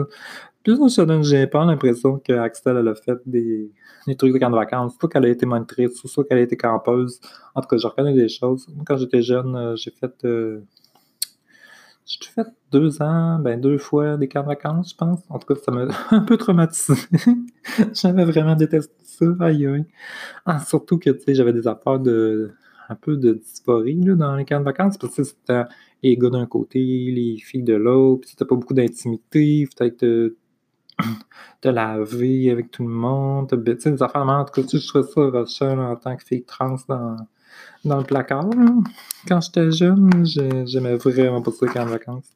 [0.63, 3.71] Puis ça donne, j'ai pas l'impression qu'Axel, elle a fait des,
[4.05, 4.95] des trucs de camp de vacances.
[4.99, 7.19] Soit qu'elle a été monitrice, soit qu'elle a été campeuse.
[7.55, 8.67] En tout cas, je reconnais des choses.
[8.75, 10.13] Moi, quand j'étais jeune, euh, j'ai fait...
[12.01, 15.19] euh, j'ai fait deux ans, ben deux fois des camps de vacances, je pense.
[15.29, 16.93] En tout cas, ça m'a un peu traumatisé.
[17.93, 19.25] j'avais vraiment détesté ça.
[19.39, 19.85] Aïe.
[20.45, 22.51] Ah, surtout que, tu sais, j'avais des affaires de...
[22.89, 24.97] un peu de dysphorie, là, dans les camps de vacances.
[24.97, 25.63] Parce que c'était
[26.03, 29.67] les gars d'un côté, les filles de l'autre, puis c'était pas beaucoup d'intimité.
[29.77, 30.35] Peut-être te,
[31.61, 33.49] te laver avec tout le monde.
[33.49, 36.43] Tu sais, des affaires, en tout cas, je trouvais ça rushant, en tant que fille
[36.43, 37.15] trans dans,
[37.85, 38.49] dans le placard.
[39.27, 42.29] Quand j'étais jeune, j'ai- j'aimais vraiment pas ça, les camps de vacances.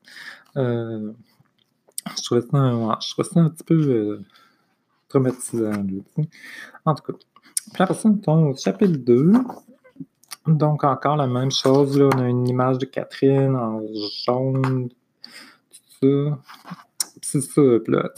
[0.57, 1.11] Euh,
[2.17, 4.21] je, trouvais ça, un petit peu euh,
[5.09, 5.71] traumatisant.
[6.85, 7.17] En tout cas.
[7.73, 9.33] Puis après ça, au chapitre 2.
[10.47, 11.97] Donc, encore la même chose.
[11.97, 13.81] Là, on a une image de Catherine en
[14.25, 14.89] jaune,
[15.99, 16.39] tout ça.
[17.21, 18.11] C'est ça, là.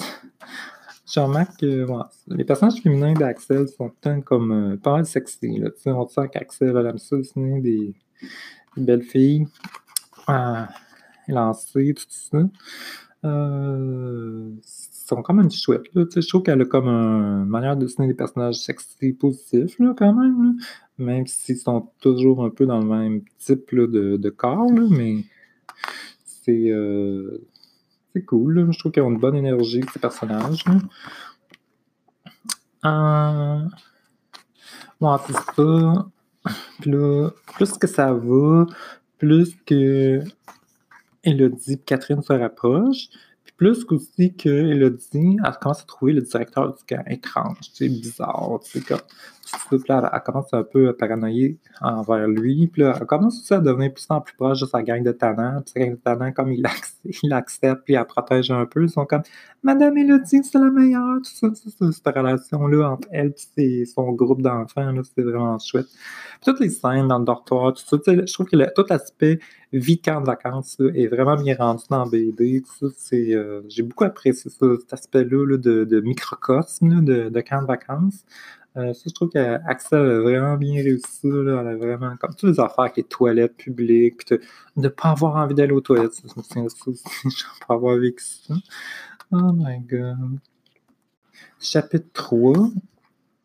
[1.10, 1.86] Je remarque que
[2.28, 5.58] les personnages féminins d'Axel sont tant comme euh, pas mal sexy.
[5.58, 5.70] Là.
[5.86, 7.94] On sent qu'Axel aime ça des, des
[8.76, 9.48] belles filles
[10.30, 10.64] euh,
[11.30, 12.40] élancées, tout ça.
[13.24, 15.94] Euh, sont quand même chouettes.
[15.94, 16.04] Là.
[16.14, 20.14] Je trouve qu'elle a comme une manière de dessiner des personnages sexy positifs là, quand
[20.14, 20.58] même.
[20.98, 25.24] Même s'ils sont toujours un peu dans le même type de, de corps, mais
[26.26, 27.48] c'est euh,
[28.18, 28.68] c'est cool.
[28.72, 30.64] Je trouve qu'ils ont une bonne énergie, ces personnages.
[32.86, 33.60] Euh,
[35.00, 36.06] c'est.
[36.80, 38.66] Puis là, plus que ça va,
[39.18, 40.24] plus que
[41.24, 43.10] Elodie et Catherine se rapprochent,
[43.44, 47.90] puis plus qu'aussi que Elodie, elle commence à trouver le directeur du camp étrange, sais,
[47.90, 49.00] bizarre, sais, comme,
[49.88, 53.60] là, elle, commence un peu à paranoïer envers lui, puis là, elle commence aussi à
[53.60, 56.52] devenir plus en plus proche de sa gang de talents, puis sa gang de comme
[56.54, 56.64] il
[57.24, 59.24] l'accepte, puis elle protège un peu, ils sont comme
[59.64, 64.12] «Madame Elodie, c'est la meilleure», tout ça, tout ça, cette relation-là entre elle et son
[64.12, 65.88] groupe d'enfants, là, c'est vraiment chouette.
[65.88, 69.40] Puis toutes les scènes dans le dortoir, tout ça, je trouve que le- tout l'aspect
[69.74, 72.62] vie camp de vacances est vraiment bien rendu dans BD.
[72.62, 77.62] Tout ça, c'est, euh, j'ai beaucoup apprécié ça, cet aspect-là là, de, microcosme de camp
[77.62, 78.24] de vacances.
[78.78, 81.28] Euh, ça, je trouve qu'Axel a vraiment bien réussi.
[81.28, 84.40] Là, elle a vraiment, comme toutes les affaires avec les toilettes publiques, de
[84.76, 86.14] ne pas avoir envie d'aller aux toilettes.
[86.14, 86.68] Ça, je me souviens
[87.68, 88.54] pas avoir vécu ça.
[89.32, 90.40] Oh my god.
[91.60, 92.70] Chapitre 3.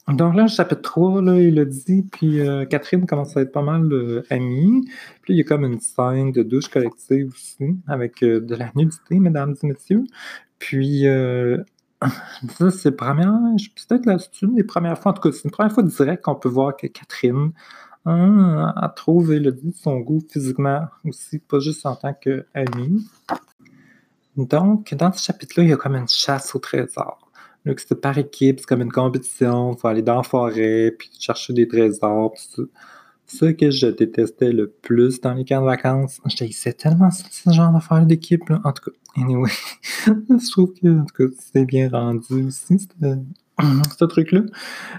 [0.08, 3.62] Donc là, chapitre 3, là, il a dit, puis euh, Catherine commence à être pas
[3.62, 4.84] mal euh, amie.
[5.22, 8.70] Puis il y a comme une scène de douche collective aussi, avec euh, de la
[8.74, 10.04] nudité, mesdames et messieurs.
[10.58, 11.58] Puis, euh,
[12.58, 16.24] ça, c'est peut-être une des premières fois, en tout cas, c'est une première fois direct
[16.24, 17.52] qu'on peut voir que Catherine
[18.06, 23.06] hein, a trouvé le son goût physiquement aussi, pas juste en tant qu'amie.
[24.36, 27.18] Donc, dans ce chapitre-là, il y a comme une chasse au trésor.
[27.64, 31.10] Que c'est par équipe, c'est comme une compétition, il faut aller dans la forêt, puis
[31.20, 32.34] chercher des trésors.
[33.34, 37.50] Ce que je détestais le plus dans les camps de vacances, j'haïssais tellement ce, ce
[37.50, 38.60] genre d'affaires d'équipe, là.
[38.62, 39.50] En tout cas, anyway,
[40.06, 42.88] je trouve que, en tout cas, bien rendu aussi,
[43.58, 44.42] ce truc-là.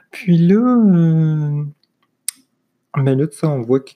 [0.09, 1.63] Puis là, euh,
[2.95, 3.91] ben là, tu sais, on voit que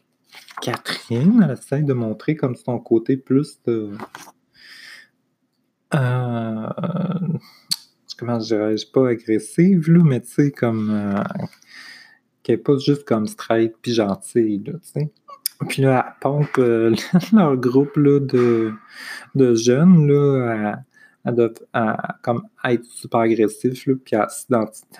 [0.62, 3.92] Catherine, elle essaie de montrer comme son côté plus de
[5.96, 6.70] euh,
[8.20, 10.92] comment je dirais, pas agressive, là, mais tu sais, comme.
[10.92, 11.24] Euh,
[12.48, 15.12] qui est pas juste comme straight puis gentille, là, tu sais.
[15.68, 16.96] Puis là, elle pompe euh,
[17.34, 18.72] leur groupe là, de,
[19.36, 20.80] de jeunes là,
[21.74, 24.28] à, comme, être super agressif, là, puis à,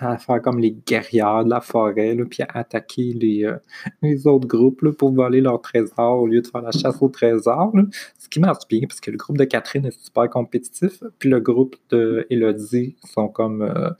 [0.00, 3.56] à, faire comme les guerrières de la forêt, là, puis à attaquer les, euh,
[4.02, 7.08] les autres groupes là, pour voler leurs trésors au lieu de faire la chasse au
[7.08, 7.72] trésor.
[8.18, 11.40] Ce qui marche bien, parce que le groupe de Catherine est super compétitif, puis le
[11.40, 13.90] groupe de Elodie sont comme euh,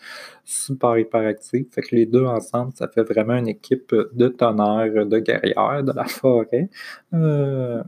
[0.45, 1.67] super hyperactifs.
[1.73, 5.93] Fait que les deux ensemble, ça fait vraiment une équipe de tonnerre, de guerrières de
[5.93, 6.69] la forêt.
[7.15, 7.83] Euh,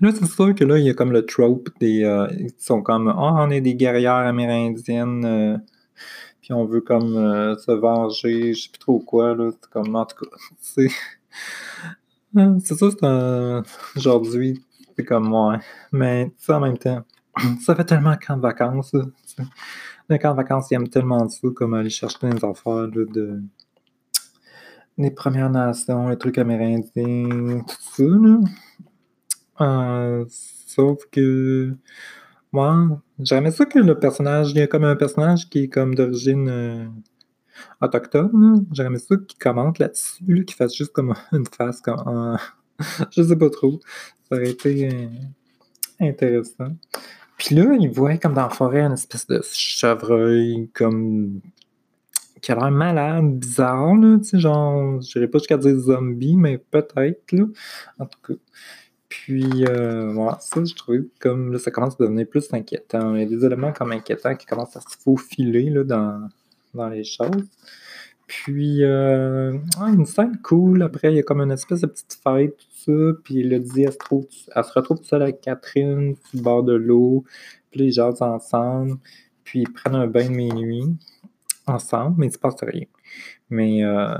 [0.00, 2.04] Là, c'est sûr que là, il y a comme le trope des.
[2.04, 5.58] Euh, ils sont comme Ah, on est des guerrières amérindiennes, euh,
[6.40, 9.50] puis on veut comme euh, se venger, je sais plus trop quoi, là.
[9.52, 10.88] C'est comme, en tout cas, c'est.
[12.34, 13.62] c'est ça, c'est un.
[13.96, 14.62] Aujourd'hui,
[14.96, 15.58] c'est comme moi.
[15.92, 17.02] Mais, ça, en même temps,
[17.60, 19.04] ça fait tellement camp de vacances, là.
[20.08, 23.42] Le camp de vacances, ils aiment tellement ça, comme aller chercher des affaires, là, de.
[24.98, 28.38] Les Premières Nations, les trucs amérindiens, tout ça, là.
[29.60, 31.74] Euh, sauf que
[32.52, 35.94] moi, j'aimerais ça que le personnage, il y a comme un personnage qui est comme
[35.94, 36.86] d'origine euh,
[37.80, 38.66] autochtone.
[38.72, 42.38] J'aimerais ça qu'il commente là-dessus, qu'il fasse juste comme une face comme
[43.10, 43.80] je sais pas trop.
[44.28, 45.08] Ça aurait été euh,
[46.00, 46.76] intéressant.
[47.38, 51.40] Puis là, il voit comme dans la forêt une espèce de chevreuil comme
[52.42, 56.36] qui a l'air malade, bizarre, là, tu sais, genre, je dirais pas jusqu'à dire zombie,
[56.36, 57.44] mais peut-être, là.
[57.98, 58.34] En tout cas.
[59.12, 63.14] Puis, euh, ça, je trouve comme là, ça commence à devenir plus inquiétant.
[63.14, 66.28] Il y a des éléments comme inquiétants qui commencent à se faufiler là, dans,
[66.72, 67.44] dans les choses.
[68.26, 70.82] Puis, euh, une scène cool.
[70.82, 73.18] Après, il y a comme une espèce de petite fête, tout ça.
[73.22, 77.24] Puis, le dit, elle se, retrouve seule avec Catherine sur le bord de l'eau.
[77.70, 78.96] Puis, les jasent ensemble.
[79.44, 80.96] Puis, ils prennent un bain de minuit
[81.66, 82.86] ensemble, mais il se passe rien.
[83.50, 84.14] Mais, euh,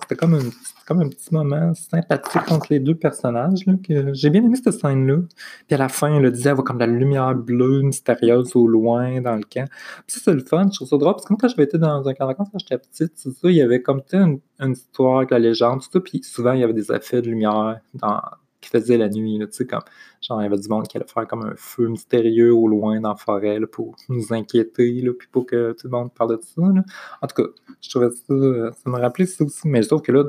[0.00, 0.40] c'était comme,
[0.86, 3.64] comme un petit moment sympathique entre les deux personnages.
[3.86, 5.18] que j'ai bien aimé cette scène-là.
[5.66, 9.20] Puis à la fin, elle disait, elle voit comme la lumière bleue mystérieuse au loin
[9.20, 9.68] dans le camp.
[10.06, 10.68] Puis ça, c'est le fun.
[10.70, 11.14] Je trouve ça drôle.
[11.14, 13.82] Parce que quand j'avais été dans un camp quand j'étais petite, ça, il y avait
[13.82, 16.00] comme une, une histoire avec la légende, tout ça.
[16.00, 18.20] Puis souvent, il y avait des effets de lumière dans,
[18.60, 19.38] qui faisait la nuit.
[19.68, 19.80] comme,
[20.20, 23.00] genre, il y avait du monde qui allait faire comme un feu mystérieux au loin
[23.00, 26.42] dans la forêt pour nous inquiéter, là, puis pour que tout le monde parle de
[26.42, 26.62] ça.
[26.62, 27.48] En tout cas,
[27.80, 30.24] je trouvais ça, ça me rappelait ça aussi, mais je trouve que là,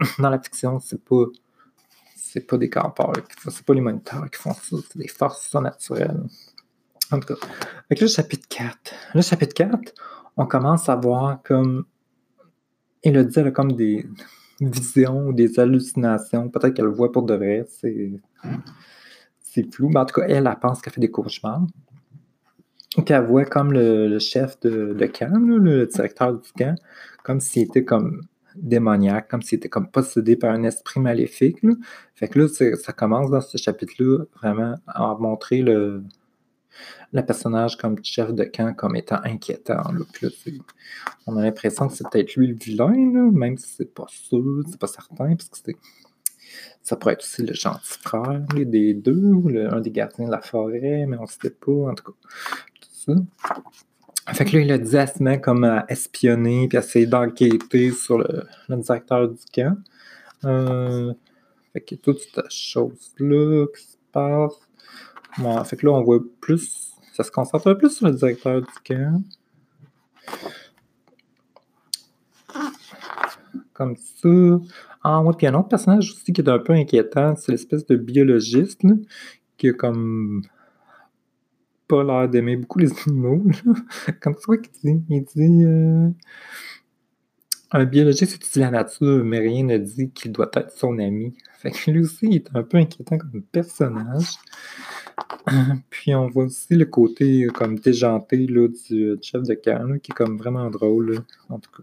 [0.18, 1.24] dans la fiction, c'est pas
[2.14, 3.12] c'est pas des campeurs,
[3.48, 6.22] c'est pas les moniteurs qui font ça, c'est des forces surnaturelles.
[7.10, 7.46] En tout cas,
[7.88, 8.92] avec le chapitre 4.
[9.14, 9.94] Le chapitre 4,
[10.36, 11.86] on commence à voir comme
[13.02, 14.06] Elodie, elle a comme des,
[14.60, 16.48] visions ou des hallucinations.
[16.48, 17.64] Peut-être qu'elle le voit pour de vrai.
[17.68, 18.12] C'est,
[19.40, 19.88] c'est flou.
[19.88, 21.62] Mais en tout cas, elle, elle pense qu'elle fait des cauchemars.
[23.04, 26.74] Qu'elle voit comme le, chef de, de camp, le directeur du camp,
[27.22, 28.22] comme s'il était comme
[28.58, 31.58] démoniaque, comme s'il était comme possédé par un esprit maléfique.
[32.14, 36.02] Fait que là, ça commence dans ce chapitre-là vraiment à montrer le,
[37.12, 39.82] le personnage comme chef de camp comme étant inquiétant.
[41.26, 44.78] on a l'impression que c'est peut-être lui le vilain, même si c'est pas sûr, c'est
[44.78, 45.72] pas certain, parce que
[46.82, 50.40] ça pourrait être aussi le gentil frère des deux, ou un des gardiens de la
[50.40, 52.28] forêt, mais on ne sait pas, en tout cas,
[52.80, 53.12] tout ça.
[54.32, 57.92] Fait que là, il a dit à se comme à espionner puis à essayer d'enquêter
[57.92, 59.76] sur le, directeur du camp.
[60.44, 61.14] Euh,
[61.72, 64.54] fait que toute cette chose-là qui se passe.
[65.38, 68.66] Bon, fait que là, on voit plus ça se concentre plus sur le directeur du
[68.84, 69.22] camp.
[73.72, 74.28] Comme ça.
[75.02, 77.34] Ah, ouais, puis il y a un autre personnage aussi qui est un peu inquiétant.
[77.36, 78.82] C'est l'espèce de biologiste
[79.56, 80.42] qui a comme
[81.88, 83.44] pas l'air d'aimer beaucoup les animaux.
[84.20, 86.08] Comme ça qu'il dit, il dit euh,
[87.72, 91.34] un biologiste étudie la nature, mais rien ne dit qu'il doit être son ami.
[91.58, 94.36] Fait que lui aussi, il est un peu inquiétant comme personnage.
[95.90, 100.12] Puis on voit aussi le côté euh, comme déjanté là, du, chef de camp, qui
[100.12, 101.82] est comme vraiment drôle, en tout cas.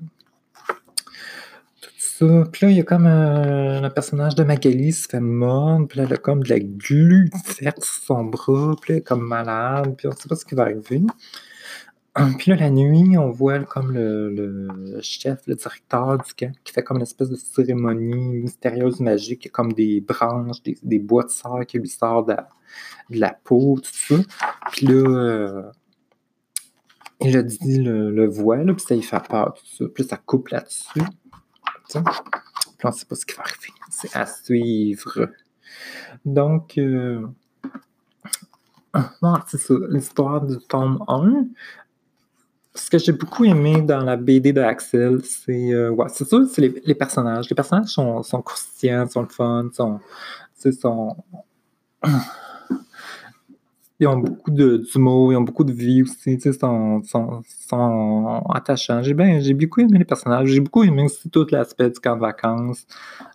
[2.20, 5.98] Puis là, il y a comme un, le personnage de Magali se fait mordre, puis
[5.98, 9.26] là, elle a comme de la glu verte sur son bras, puis là, est comme
[9.26, 11.02] malade, puis on sait pas ce qui va arriver.
[12.38, 16.84] Puis là, la nuit, on voit comme le, chef, le directeur du camp, qui fait
[16.84, 21.80] comme une espèce de cérémonie mystérieuse, magique, comme des branches, des, bois de serre qui
[21.80, 22.36] lui sortent de
[23.10, 24.16] la, peau, tout ça.
[24.72, 25.64] Puis là, euh,
[27.22, 29.86] il a dit le, le voile, puis ça lui fait peur, tout ça.
[29.92, 31.02] Puis ça coupe là-dessus.
[31.96, 33.74] On ne sait pas ce qui va arriver.
[33.90, 35.30] C'est à suivre.
[36.26, 37.26] Donc, euh,
[39.48, 41.46] c'est ça, l'histoire du tome 1.
[42.76, 46.48] Ce que j'ai beaucoup aimé dans la BD de Axel, c'est euh, ouais, c'est sûr,
[46.48, 47.50] c'est les, personnages.
[47.50, 50.00] Les personnages sont, sont sont le fun, sont,
[50.72, 51.16] sont
[54.04, 59.02] ils ont beaucoup d'humour, ils ont beaucoup de vie aussi, sais, sont, sont, sont attachants.
[59.02, 62.86] J'ai beaucoup aimé les personnages, j'ai beaucoup aimé aussi tout l'aspect du camp de vacances.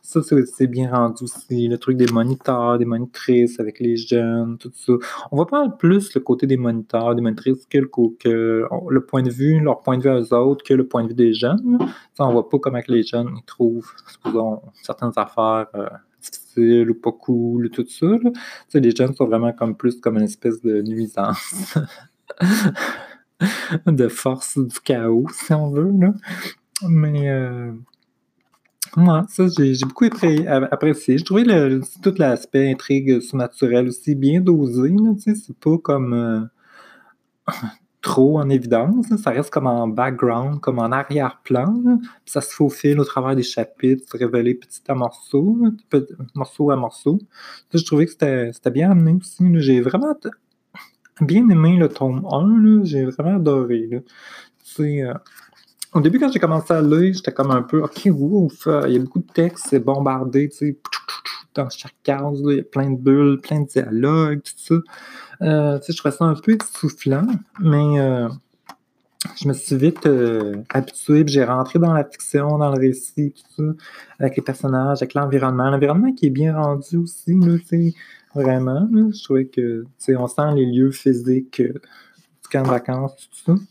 [0.03, 4.71] Ça, c'est bien rendu aussi, le truc des moniteurs, des monitrices avec les jeunes, tout
[4.75, 4.93] ça.
[5.31, 9.23] On voit pas plus le côté des moniteurs, des monitrices que le, que le point
[9.23, 11.35] de vue, leur point de vue à eux autres, que le point de vue des
[11.35, 11.79] jeunes.
[12.15, 15.67] Ça, on voit pas comment les jeunes ils trouvent, supposons, certaines affaires.
[15.75, 15.89] Euh,
[16.59, 18.07] ou pas cool, tout ça.
[18.07, 18.31] Là.
[18.75, 21.79] les jeunes sont vraiment comme plus comme une espèce de nuisance.
[23.87, 25.93] de force du chaos, si on veut.
[25.99, 26.13] Là.
[26.89, 27.73] Mais euh,
[29.29, 30.07] ça, j'ai, beaucoup
[30.47, 31.19] apprécié.
[31.19, 34.91] Je trouvais le, tout l'aspect intrigue surnaturelle aussi bien dosé.
[34.91, 36.13] Là, c'est pas comme.
[36.15, 37.53] Euh,
[38.09, 39.07] trop en évidence.
[39.23, 42.01] Ça reste comme en background, comme en arrière-plan.
[42.25, 45.59] Ça se faufile au travers des chapitres, se révéler petit à morceau,
[46.35, 47.19] morceau à morceau.
[47.75, 49.45] je trouvais que c'était bien amené aussi.
[49.57, 50.15] J'ai vraiment
[51.21, 52.85] bien aimé le tome 1.
[52.85, 54.03] J'ai vraiment adoré.
[54.81, 55.15] Euh,
[55.93, 58.97] au début, quand j'ai commencé à lire, j'étais comme un peu OK, ouf, il y
[58.97, 60.79] a beaucoup de textes, c'est bombardé, tu sais,
[61.55, 64.75] dans chaque case, il y a plein de bulles, plein de dialogues, tout ça.
[65.43, 67.27] Euh, je trouvais ça un peu essoufflant,
[67.61, 68.29] mais euh,
[69.41, 73.63] je me suis vite euh, habitué, j'ai rentré dans la fiction, dans le récit, tout
[73.63, 73.85] ça,
[74.19, 75.71] avec les personnages, avec l'environnement.
[75.71, 77.35] L'environnement qui est bien rendu aussi,
[78.35, 78.89] vraiment.
[78.93, 83.63] je trouvais que on sent les lieux physiques du camp de vacances, tout ça.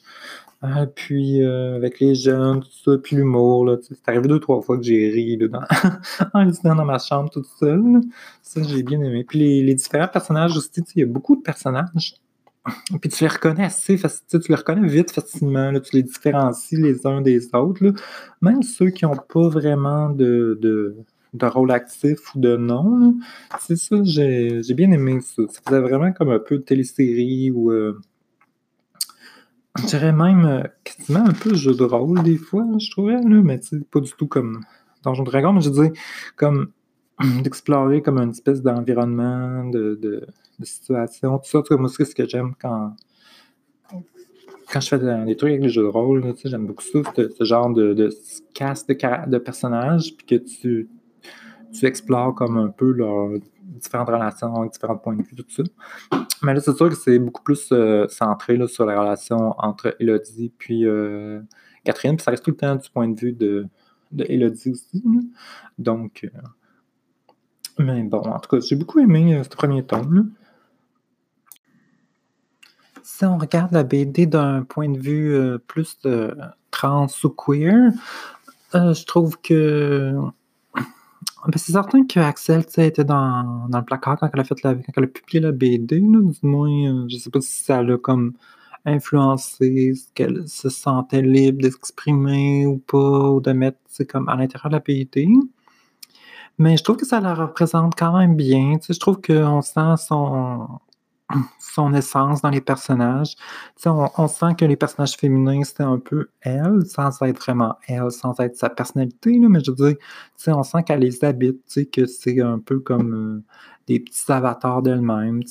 [0.62, 4.84] Ah, puis avec les jeunes, tout ça, puis l'humour, c'est arrivé deux, trois fois que
[4.84, 5.62] j'ai ri là, dans,
[6.34, 8.02] en lisant dans ma chambre toute seule.
[8.41, 9.24] Ça, j'ai bien aimé.
[9.24, 12.15] Puis les, différents personnages aussi, il y a beaucoup de personnages.
[13.02, 17.06] Puis tu les reconnais assez facilement, tu les reconnais vite facilement, tu les différencies les
[17.06, 17.93] uns des autres.
[18.41, 20.96] Même ceux qui n'ont pas vraiment de, de,
[21.34, 23.15] de, rôle actif ou de nom.
[23.60, 25.43] C'est ça, j'ai bien aimé ça.
[25.50, 27.72] Ça faisait vraiment comme un peu de télésérie ou
[29.78, 33.42] je dirais même euh, quasiment un peu jeu de rôle des fois, je trouvais, là,
[33.44, 33.60] mais
[33.92, 34.62] pas du tout comme
[35.04, 35.94] Donjon Dragon, mais je disais
[36.36, 36.72] comme
[37.44, 40.26] d'explorer comme une espèce d'environnement, de, de,
[40.63, 41.76] situation, tout ça.
[41.78, 42.96] moi, c'est ce que j'aime quand,
[44.72, 47.72] quand je fais des trucs avec les jeux de rôle, j'aime beaucoup ça, ce, genre
[47.72, 48.10] de, de
[48.54, 48.96] casse de,
[49.30, 50.90] de personnages, puis que tu,
[51.72, 53.30] tu explores comme un peu leurs
[53.67, 55.63] différentes relations, différents points de vue, tout ça.
[56.43, 59.95] Mais là, c'est sûr que c'est beaucoup plus euh, centré là, sur la relation entre
[59.99, 61.41] Elodie puis euh,
[61.84, 62.15] Catherine.
[62.15, 63.67] Puis ça reste tout le temps du point de vue de,
[64.17, 65.03] Elodie aussi.
[65.77, 66.41] Donc, euh,
[67.80, 70.32] mais bon, en tout cas, j'ai beaucoup aimé ce premier tome.
[73.03, 75.97] Si on regarde la BD d'un point de vue plus
[76.71, 77.91] trans ou queer,
[78.73, 80.13] je trouve que
[81.55, 84.93] c'est certain que Axel était dans, dans, le placard quand elle a fait la, quand
[84.97, 87.97] elle a publié la BD, là, du moins, euh, je sais pas si ça l'a
[87.97, 88.33] comme
[88.86, 93.77] influencé, ce qu'elle se sentait libre d'exprimer ou pas, ou de mettre
[94.10, 95.27] comme à l'intérieur de la BD.
[96.57, 98.77] Mais je trouve que ça la représente quand même bien.
[98.89, 100.67] Je trouve qu'on sent son,
[101.60, 103.36] son essence dans les personnages.
[103.86, 108.12] On, on, sent que les personnages féminins, c'est un peu elle, sans être vraiment elle,
[108.12, 109.98] sans être sa personnalité, là, mais je veux dire,
[110.48, 111.62] on sent qu'elle les habite,
[111.92, 113.44] que c'est un peu comme euh,
[113.88, 115.42] des petits avatars d'elle-même.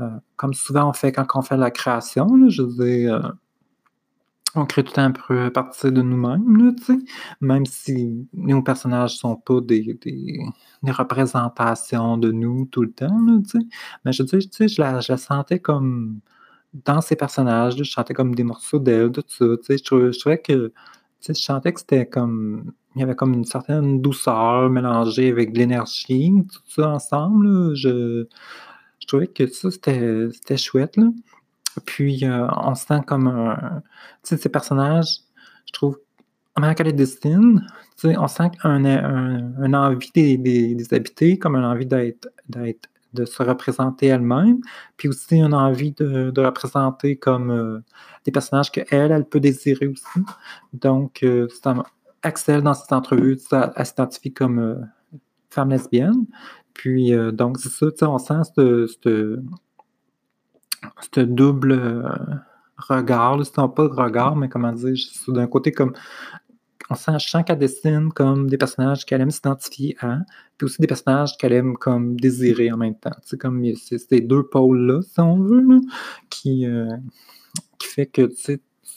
[0.00, 3.28] Euh, comme souvent on fait quand on fait la création, là, je veux dire, euh,
[4.54, 6.74] on crée tout un peu à partir de nous-mêmes,
[7.40, 13.38] même si nos personnages sont pas des, des, représentations de nous tout le temps, là,
[14.04, 16.20] mais je dis, je la, je la sentais comme
[16.84, 20.38] dans ces personnages, je sentais comme des morceaux d'elle, tout ça, je trouvais, je trouvais
[20.38, 20.72] que,
[21.26, 25.58] je sentais que c'était comme, il y avait comme une certaine douceur mélangée avec de
[25.58, 28.26] l'énergie, tout ça ensemble, je,
[29.00, 31.06] je trouvais que ça, c'était chouette, là.
[31.84, 33.82] Puis, euh, on sent comme un.
[34.22, 35.20] Tu sais, ces personnages,
[35.66, 35.98] je trouve,
[36.56, 37.60] en qu'elle est destinée,
[37.98, 42.88] tu sais, on sent un, un, envie des, des, habiter, comme une envie d'être, d'être,
[43.12, 44.60] de se représenter elle-même,
[44.96, 47.80] puis aussi une envie de, de représenter comme euh,
[48.24, 50.20] des personnages qu'elle, elle peut désirer aussi.
[50.72, 51.48] Donc, euh,
[52.22, 53.38] Axel, dans cette entrevue,
[53.76, 54.88] elle s'identifie comme
[55.50, 56.26] femme lesbienne.
[56.72, 59.14] Puis, donc, c'est ça, tu sais, on sent cette
[61.14, 62.08] ce double euh,
[62.76, 64.94] regard, c'est pas de regard, mais comment dire,
[65.28, 65.92] d'un côté comme
[66.90, 70.18] on sent, qu'elle dessine comme des personnages qu'elle aime s'identifier à,
[70.56, 73.16] puis aussi des personnages qu'elle aime comme désirer en même temps.
[73.22, 75.80] C'est comme c'est ces deux pôles-là, si on veut,
[76.30, 76.94] qui, euh,
[77.78, 78.30] qui fait que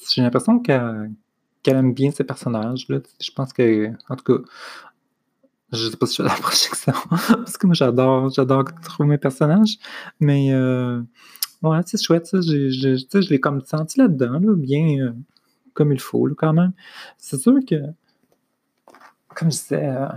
[0.10, 1.12] j'ai l'impression qu'elle
[1.66, 3.00] aime bien ces personnages-là.
[3.22, 4.44] Je pense que, en tout cas,
[5.72, 9.18] je sais pas si je fais la projection, parce que moi j'adore, j'adore trouver mes
[9.18, 9.78] personnages,
[10.20, 11.02] mais euh,
[11.64, 12.40] ouais, c'est chouette, ça.
[12.42, 15.12] Je, je, l'ai comme senti là-dedans, là, bien euh,
[15.74, 16.74] comme il faut, quand même.
[17.18, 17.76] C'est sûr que,
[19.36, 20.08] comme je disais, euh,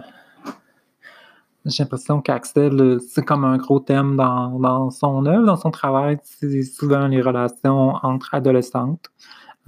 [1.67, 6.19] j'ai l'impression qu'Axel, c'est comme un gros thème dans, dans son œuvre, dans son travail.
[6.23, 9.11] C'est souvent les relations entre adolescentes.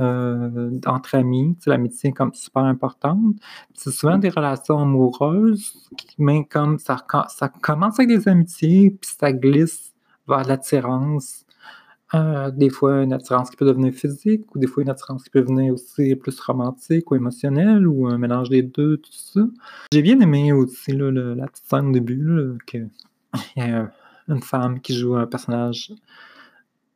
[0.01, 1.57] Euh, entre amis.
[1.66, 3.37] L'amitié est comme super importante.
[3.75, 5.87] C'est souvent des relations amoureuses,
[6.18, 6.97] mais comme ça,
[7.29, 9.93] ça commence avec des amitiés, puis ça glisse
[10.27, 11.45] vers l'attirance.
[12.14, 15.30] Euh, des fois, une attirance qui peut devenir physique, ou des fois, une attirance qui
[15.30, 19.40] peut devenir aussi plus romantique ou émotionnelle, ou un mélange des deux, tout ça.
[19.92, 22.90] J'ai bien aimé aussi la petite scène de début, qu'il
[23.56, 23.90] y a
[24.28, 25.92] une femme qui joue un personnage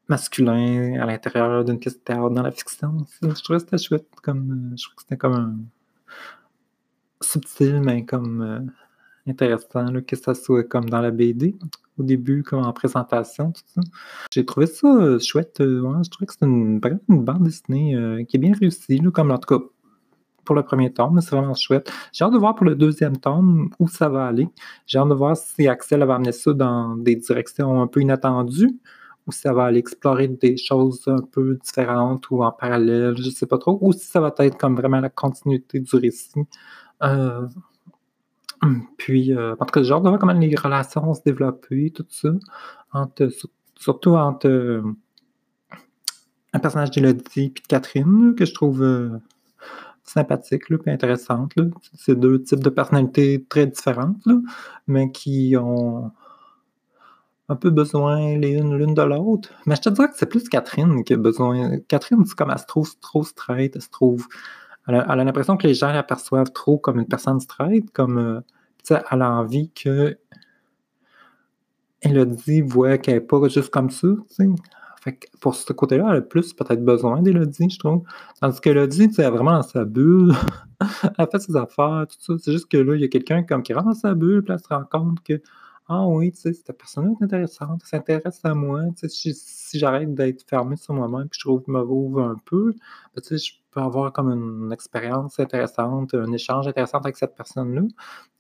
[0.09, 2.99] masculin à l'intérieur d'une pièce de théâtre dans la fiction.
[3.23, 4.07] Je trouvais que c'était chouette.
[4.23, 5.57] Comme, euh, je trouve que c'était comme un...
[7.21, 8.61] subtil, mais comme euh,
[9.27, 11.57] intéressant que ça soit comme dans la BD
[11.99, 13.81] au début, comme en présentation, tout ça.
[14.33, 15.57] J'ai trouvé ça euh, chouette.
[15.61, 19.65] je trouvais que c'était une, bande dessinée qui est bien réussie, comme en tout cas
[20.47, 21.93] pour le premier tome, c'est vraiment chouette.
[22.13, 24.49] J'ai hâte de voir pour le deuxième tome où ça va aller.
[24.87, 28.79] J'ai hâte de voir si Axel va amener ça dans des directions un peu inattendues
[29.27, 33.29] ou si ça va aller explorer des choses un peu différentes ou en parallèle, je
[33.29, 36.47] sais pas trop, ou si ça va être comme vraiment la continuité du récit.
[37.03, 37.47] Euh,
[38.99, 42.07] puis, euh, tout cas, j'ai hâte de voir comment les relations vont se développer, tout
[42.09, 42.31] ça,
[43.77, 44.83] surtout entre euh,
[46.53, 49.21] un personnage d'Elodie et de Catherine, que je trouve
[50.03, 51.53] sympathique, là, puis intéressante.
[51.95, 54.23] C'est deux types de personnalités très différentes,
[54.87, 56.13] mais qui ont
[57.49, 59.51] un peu besoin l'une de l'autre.
[59.67, 61.79] Mais je te dirais que c'est plus Catherine qui a besoin.
[61.89, 64.27] Catherine, c'est comme elle se trouve trop straight, elle se trouve.
[64.89, 68.41] Elle a, l'impression que les gens l'aperçoivent trop comme une personne straight, comme euh,
[68.95, 70.17] sais, elle a envie que
[72.03, 74.09] Elodie voit qu'elle n'est pas juste comme ça.
[74.29, 74.49] sais.
[75.41, 78.03] Pour ce côté-là, elle a plus peut-être besoin d'Elodie, je trouve.
[78.41, 80.35] Tandis qu'Elodie, elle est vraiment dans sa bulle.
[81.19, 82.43] elle fait ses affaires, tout ça.
[82.43, 84.53] C'est juste que là, il y a quelqu'un comme qui rentre dans sa bulle, puis
[84.53, 85.41] elle se rend compte que
[85.89, 88.83] ah oui, tu sais, cette personne-là est intéressante, elle s'intéresse à moi.
[88.99, 92.37] Tu sais, si, j'arrête d'être fermé sur moi-même puis je trouve que me rouvre un
[92.45, 92.73] peu,
[93.15, 97.37] ben, tu sais, je peux avoir comme une expérience intéressante, un échange intéressant avec cette
[97.37, 97.83] personne-là.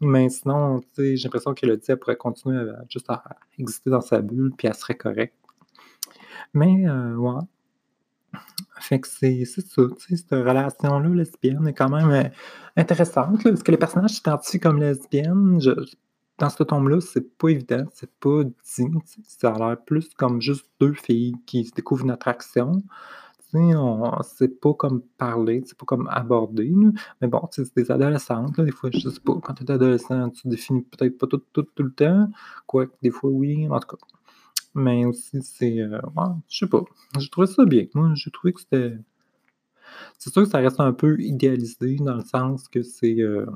[0.00, 3.22] Mais sinon, tu sais, j'ai l'impression qu'elle elle pourrait continuer à, juste à
[3.58, 5.36] exister dans sa bulle puis elle serait correcte.
[6.54, 7.42] Mais, euh, ouais.
[8.80, 12.28] Fait que c'est ça, tu sais, cette relation-là lesbienne est quand même euh,
[12.76, 15.60] intéressante, parce que les personnages s'identifient comme lesbiennes.
[15.60, 15.70] Je,
[16.38, 18.54] dans ce tome-là, c'est pas évident, c'est pas dit.
[19.24, 22.82] Ça a l'air plus comme juste deux filles qui se découvrent une attraction.
[24.22, 26.72] C'est pas comme parler, c'est pas comme aborder.
[27.20, 28.60] Mais bon, c'est des adolescentes.
[28.60, 31.62] des fois, je sais pas, quand tu es adolescent, tu définis peut-être pas tout, tout,
[31.62, 32.28] tout le temps.
[32.66, 34.06] Quoique, des fois, oui, en tout cas.
[34.74, 35.80] Mais aussi, c'est.
[35.80, 36.00] Euh,
[36.48, 36.82] je sais pas.
[37.18, 37.86] J'ai trouvé ça bien.
[37.94, 38.98] Moi, j'ai trouvé que c'était.
[40.18, 43.20] C'est sûr que ça reste un peu idéalisé dans le sens que c'est.
[43.20, 43.46] Euh,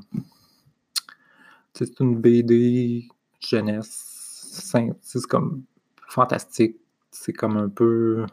[1.73, 3.07] c'est une BD
[3.39, 4.67] jeunesse.
[5.01, 5.63] C'est comme
[6.07, 6.77] fantastique.
[7.11, 8.25] C'est comme un peu.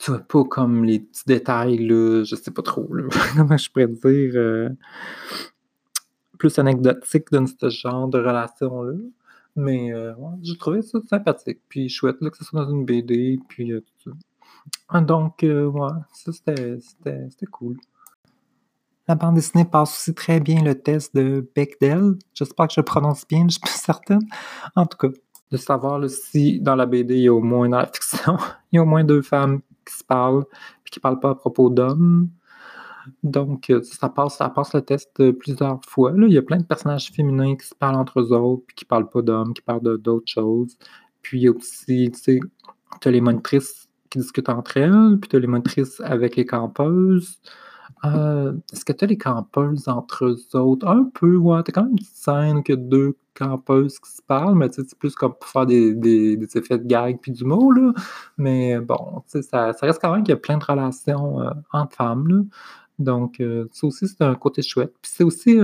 [0.00, 3.04] Tu vois, pas comme les petits détails, là, je sais pas trop, là,
[3.36, 4.68] comment je pourrais dire, euh,
[6.38, 8.92] plus anecdotique dans ce genre de relation-là.
[9.56, 11.60] Mais euh, j'ai trouvé ça sympathique.
[11.68, 14.12] Puis chouette là, que ce soit dans une BD, puis euh, tout
[14.90, 15.00] ça.
[15.00, 17.78] Donc, ouais, ça c'était cool.
[19.08, 22.14] La bande dessinée passe aussi très bien le test de Bechdel.
[22.34, 24.26] J'espère que je prononce bien, je suis certaine.
[24.74, 25.08] En tout cas,
[25.52, 28.36] de savoir si dans la BD, il y a au moins, dans la fiction,
[28.72, 30.44] il y a au moins deux femmes qui se parlent
[30.84, 32.28] et qui ne parlent pas à propos d'hommes.
[33.22, 36.12] Donc, euh, ça passe, ça passe le test plusieurs fois.
[36.16, 38.84] Il y a plein de personnages féminins qui se parlent entre eux autres, puis qui
[38.84, 40.76] ne parlent pas d'hommes, qui parlent d'autres choses.
[41.22, 42.40] Puis il y a aussi, tu sais,
[43.00, 46.44] tu as les monitrices qui discutent entre elles, puis tu as les monitrices avec les
[46.46, 47.40] campeuses.
[48.04, 50.86] Euh, est-ce que tu as les campeuses entre eux autres?
[50.86, 51.62] Un peu, ouais.
[51.64, 55.34] T'as quand même une scène que deux campeuses qui se parlent, mais c'est plus comme
[55.34, 57.92] pour faire des, des, effets de gag puis du mot, là.
[58.38, 61.96] Mais bon, ça, ça reste quand même qu'il y a plein de relations euh, entre
[61.96, 62.42] femmes, là.
[62.98, 64.94] Donc, euh, ça aussi, c'est un côté chouette.
[65.02, 65.56] Puis c'est aussi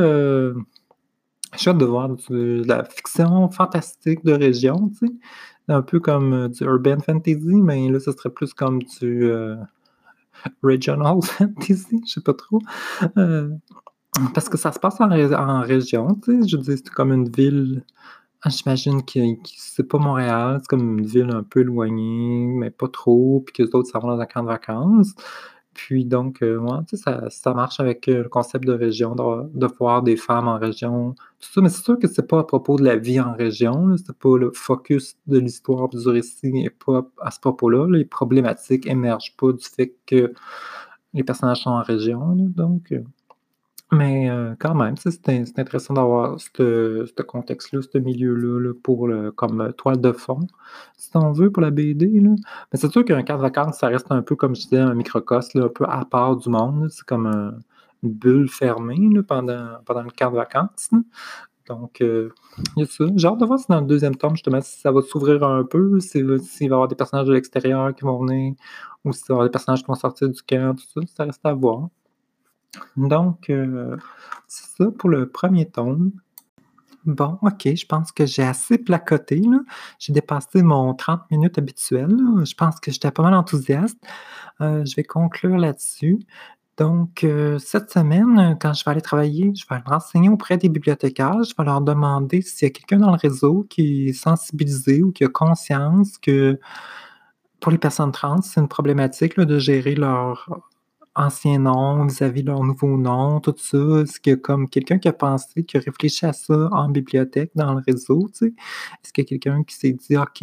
[1.57, 5.13] chouette de voir de la fiction fantastique de région, tu sais.
[5.69, 9.31] Un peu comme du urban fantasy, mais là, ce serait plus comme du
[10.63, 12.61] regional fantasy, je sais pas trop.
[14.35, 16.49] parce que ça se passe en, région, tu sais.
[16.49, 17.85] Je dire, c'est comme une ville
[18.45, 22.89] ah, j'imagine que c'est pas Montréal, c'est comme une ville un peu éloignée, mais pas
[22.89, 25.15] trop, puis que les autres s'en vont dans un camp de vacances.
[25.75, 26.61] Puis donc, euh,
[26.93, 31.15] ça, ça marche avec euh, le concept de région, de, voir des femmes en région,
[31.41, 31.61] tout ça.
[31.61, 34.37] Mais c'est sûr que c'est pas à propos de la vie en région, c'est pas
[34.37, 37.87] le focus de l'histoire du récit n'est pas à ce propos-là.
[37.91, 40.33] Les problématiques émergent pas du fait que
[41.15, 42.35] les personnages sont en région.
[42.37, 43.03] donc, euh,
[43.93, 49.73] mais euh, quand même, c'est intéressant d'avoir ce contexte-là, ce milieu-là, pour le, comme euh,
[49.73, 50.41] toile de fond,
[50.97, 52.21] si on veut, pour la BD.
[52.21, 52.31] Là.
[52.73, 54.95] Mais c'est sûr qu'un cadre de vacances, ça reste un peu, comme je disais, un
[54.95, 56.89] microcosme, un peu à part du monde.
[56.91, 57.27] C'est comme
[58.03, 60.91] une bulle fermée pendant, pendant le cadre de vacances.
[61.69, 62.31] Donc, euh,
[62.77, 63.05] il y a ça.
[63.15, 65.65] J'ai hâte de voir si dans le deuxième tome, justement, si ça va s'ouvrir un
[65.65, 68.55] peu, s'il va y avoir des personnages de l'extérieur qui vont venir,
[69.05, 71.25] ou s'il va y avoir des personnages qui vont sortir du camp, tout ça, ça
[71.25, 71.89] reste à voir.
[72.97, 73.97] Donc, euh,
[74.49, 76.13] c'est ça pour le premier tome.
[77.05, 79.43] Bon, OK, je pense que j'ai assez placoté.
[79.99, 82.11] J'ai dépassé mon 30 minutes habituel.
[82.45, 83.99] Je pense que j'étais pas mal enthousiaste.
[84.61, 86.21] Euh, je vais conclure là-dessus.
[86.79, 90.69] Donc, euh, cette semaine, quand je vais aller travailler, je vais me renseigner auprès des
[90.69, 91.43] bibliothécaires.
[91.43, 95.13] Je vais leur demander s'il y a quelqu'un dans le réseau qui est sensibilisé ou
[95.13, 96.59] qui a conscience que
[97.61, 100.49] pour les personnes trans, c'est une problématique de gérer leur,
[101.15, 103.79] ancien nom vis-à-vis de leur nouveau nom, tout ça.
[104.03, 107.75] Est-ce a comme quelqu'un qui a pensé, qui a réfléchi à ça en bibliothèque, dans
[107.75, 108.55] le réseau, tu sais?
[109.05, 110.43] Est-ce qu'il y a quelqu'un qui s'est dit, OK,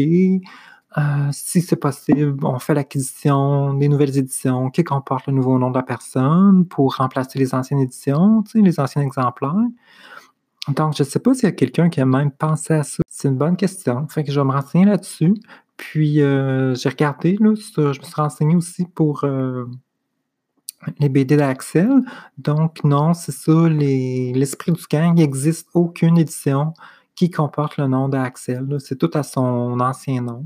[0.98, 5.70] euh, si c'est possible, on fait l'acquisition des nouvelles éditions qui comportent le nouveau nom
[5.70, 9.54] de la personne pour remplacer les anciennes éditions, tu sais, les anciens exemplaires?
[10.68, 13.02] Donc, je ne sais pas s'il y a quelqu'un qui a même pensé à ça.
[13.10, 14.08] C'est une bonne question.
[14.08, 15.34] Fait que je vais me renseigner là-dessus.
[15.78, 19.66] Puis, euh, j'ai regardé, là, je me suis renseigné aussi pour euh,
[21.00, 21.90] les BD d'Axel.
[22.38, 26.74] Donc, non, c'est ça, l'Esprit du gang, il n'existe aucune édition
[27.16, 28.78] qui comporte le nom d'Axel.
[28.80, 30.46] C'est tout à son ancien nom,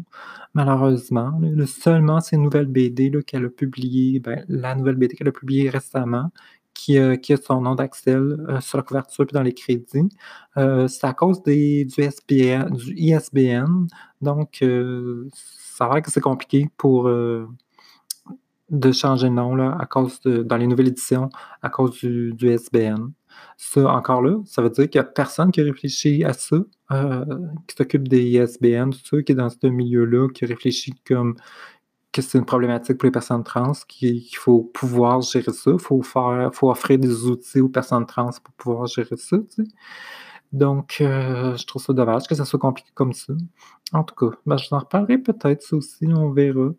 [0.54, 1.40] malheureusement.
[1.68, 6.32] seulement ces nouvelles BD qu'elle a publiées, ben, la nouvelle BD qu'elle a publiée récemment,
[6.74, 10.10] qui, a son nom d'Axel euh, sur la couverture et dans les crédits.
[10.58, 12.10] Euh, c'est à cause des, du,
[12.72, 13.88] du ISBN.
[14.22, 17.08] Donc, euh, ça a l'air que c'est compliqué pour
[18.74, 21.30] de changer de nom là, à cause dans les nouvelles éditions
[21.62, 23.12] à cause du, SBN.
[23.56, 26.58] Ça, encore là, ça veut dire qu'il n'y a personne qui réfléchit à ça,
[26.92, 27.26] euh,
[27.68, 31.36] qui s'occupe des ISBN, tout ça, qui est dans ce milieu-là, qui réfléchit comme
[32.12, 36.02] que c'est une problématique pour les personnes trans, qu'il faut pouvoir gérer ça, il faut,
[36.04, 39.38] faut offrir des outils aux personnes trans pour pouvoir gérer ça.
[40.54, 43.34] Donc, euh, je trouve ça dommage que ça soit compliqué comme ça.
[43.92, 46.70] En tout cas, ben, je vous en reparlerai peut-être, ça aussi, on verra.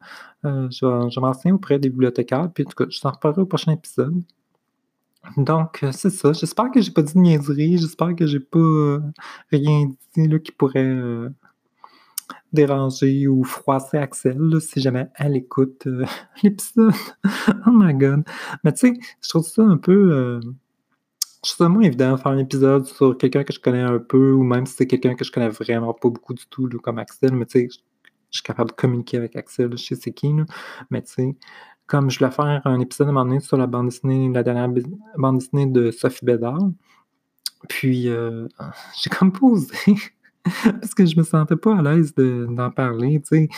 [0.44, 3.42] Euh, je je m'enseigner auprès des bibliothécaires, puis en tout cas, je vous en reparlerai
[3.42, 4.22] au prochain épisode.
[5.36, 6.32] Donc, euh, c'est ça.
[6.32, 7.78] J'espère que j'ai pas dit de niaiserie.
[7.78, 8.98] J'espère que j'ai pas
[9.50, 11.32] rien dit là, qui pourrait
[12.52, 15.88] déranger ou froisser Axel, si jamais elle écoute
[16.44, 16.92] l'épisode.
[17.66, 18.22] oh my god.
[18.62, 20.40] Mais tu sais, je trouve ça un peu
[21.46, 24.42] c'est moins évident de faire un épisode sur quelqu'un que je connais un peu, ou
[24.42, 27.46] même si c'est quelqu'un que je connais vraiment pas beaucoup du tout, comme Axel, mais
[27.46, 30.34] tu sais, je suis capable de communiquer avec Axel, je sais c'est qui,
[30.90, 31.36] mais tu sais,
[31.86, 34.42] comme je voulais faire un épisode à un moment donné sur la bande dessinée, la
[34.42, 34.68] dernière
[35.16, 36.70] bande dessinée de Sophie Bédard,
[37.68, 38.48] puis euh,
[39.02, 39.76] j'ai comme posé,
[40.44, 43.48] parce que je me sentais pas à l'aise d'en parler, tu sais.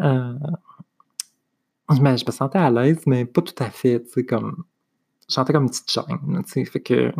[0.00, 0.34] Euh,
[1.90, 4.64] je me sentais à l'aise, mais pas tout à fait, tu sais, comme
[5.28, 6.64] chantais comme une petite chaîne.
[6.66, 7.12] Fait que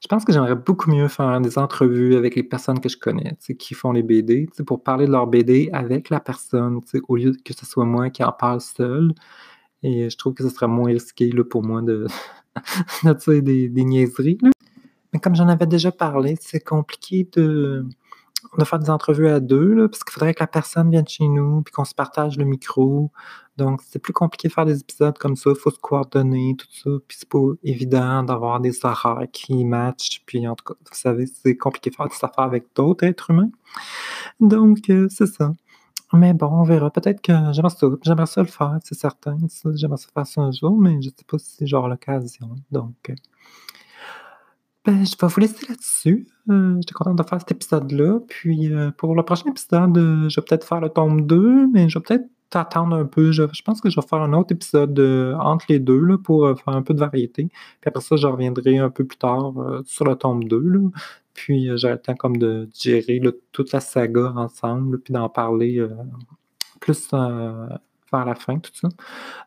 [0.00, 3.36] je pense que j'aimerais beaucoup mieux faire des entrevues avec les personnes que je connais,
[3.58, 7.54] qui font les BD, pour parler de leur BD avec la personne, au lieu que
[7.54, 9.12] ce soit moi qui en parle seul.
[9.82, 12.06] Et je trouve que ce serait moins risqué là, pour moi de,
[13.04, 14.38] de des, des niaiseries.
[15.12, 17.84] Mais comme j'en avais déjà parlé, c'est compliqué de
[18.58, 21.28] de faire des entrevues à deux, là, parce qu'il faudrait que la personne vienne chez
[21.28, 23.10] nous, puis qu'on se partage le micro.
[23.56, 25.50] Donc, c'est plus compliqué de faire des épisodes comme ça.
[25.50, 26.90] Il faut se coordonner, tout ça.
[27.06, 30.22] Puis, c'est pas évident d'avoir des horaires qui matchent.
[30.26, 33.30] Puis, en tout cas, vous savez, c'est compliqué de faire des affaires avec d'autres êtres
[33.30, 33.50] humains.
[34.40, 35.54] Donc, euh, c'est ça.
[36.12, 36.90] Mais bon, on verra.
[36.90, 37.86] Peut-être que j'aimerais ça.
[38.02, 39.36] J'aimerais ça le faire, c'est certain.
[39.74, 42.50] J'aimerais ça faire ça un jour, mais je ne sais pas si c'est genre l'occasion.
[42.70, 43.14] Donc, euh,
[44.84, 46.26] ben, je vais vous laisser là-dessus.
[46.50, 48.18] Euh, j'étais content de faire cet épisode-là.
[48.26, 51.88] Puis euh, pour le prochain épisode, euh, je vais peut-être faire le tome 2, mais
[51.88, 53.30] je vais peut-être attendre un peu.
[53.30, 54.98] Je, pense que je vais faire un autre épisode
[55.40, 57.44] entre les deux là, pour faire un peu de variété.
[57.80, 59.54] Puis après ça, je reviendrai un peu plus tard
[59.86, 60.58] sur le tome 2.
[60.58, 60.88] Là.
[61.32, 63.22] Puis j'aurai le temps comme de gérer
[63.52, 65.82] toute la saga ensemble, puis d'en parler
[66.80, 68.88] plus vers la fin, tout ça.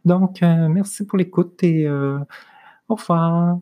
[0.03, 3.59] Donc, merci pour l'écoute et au revoir.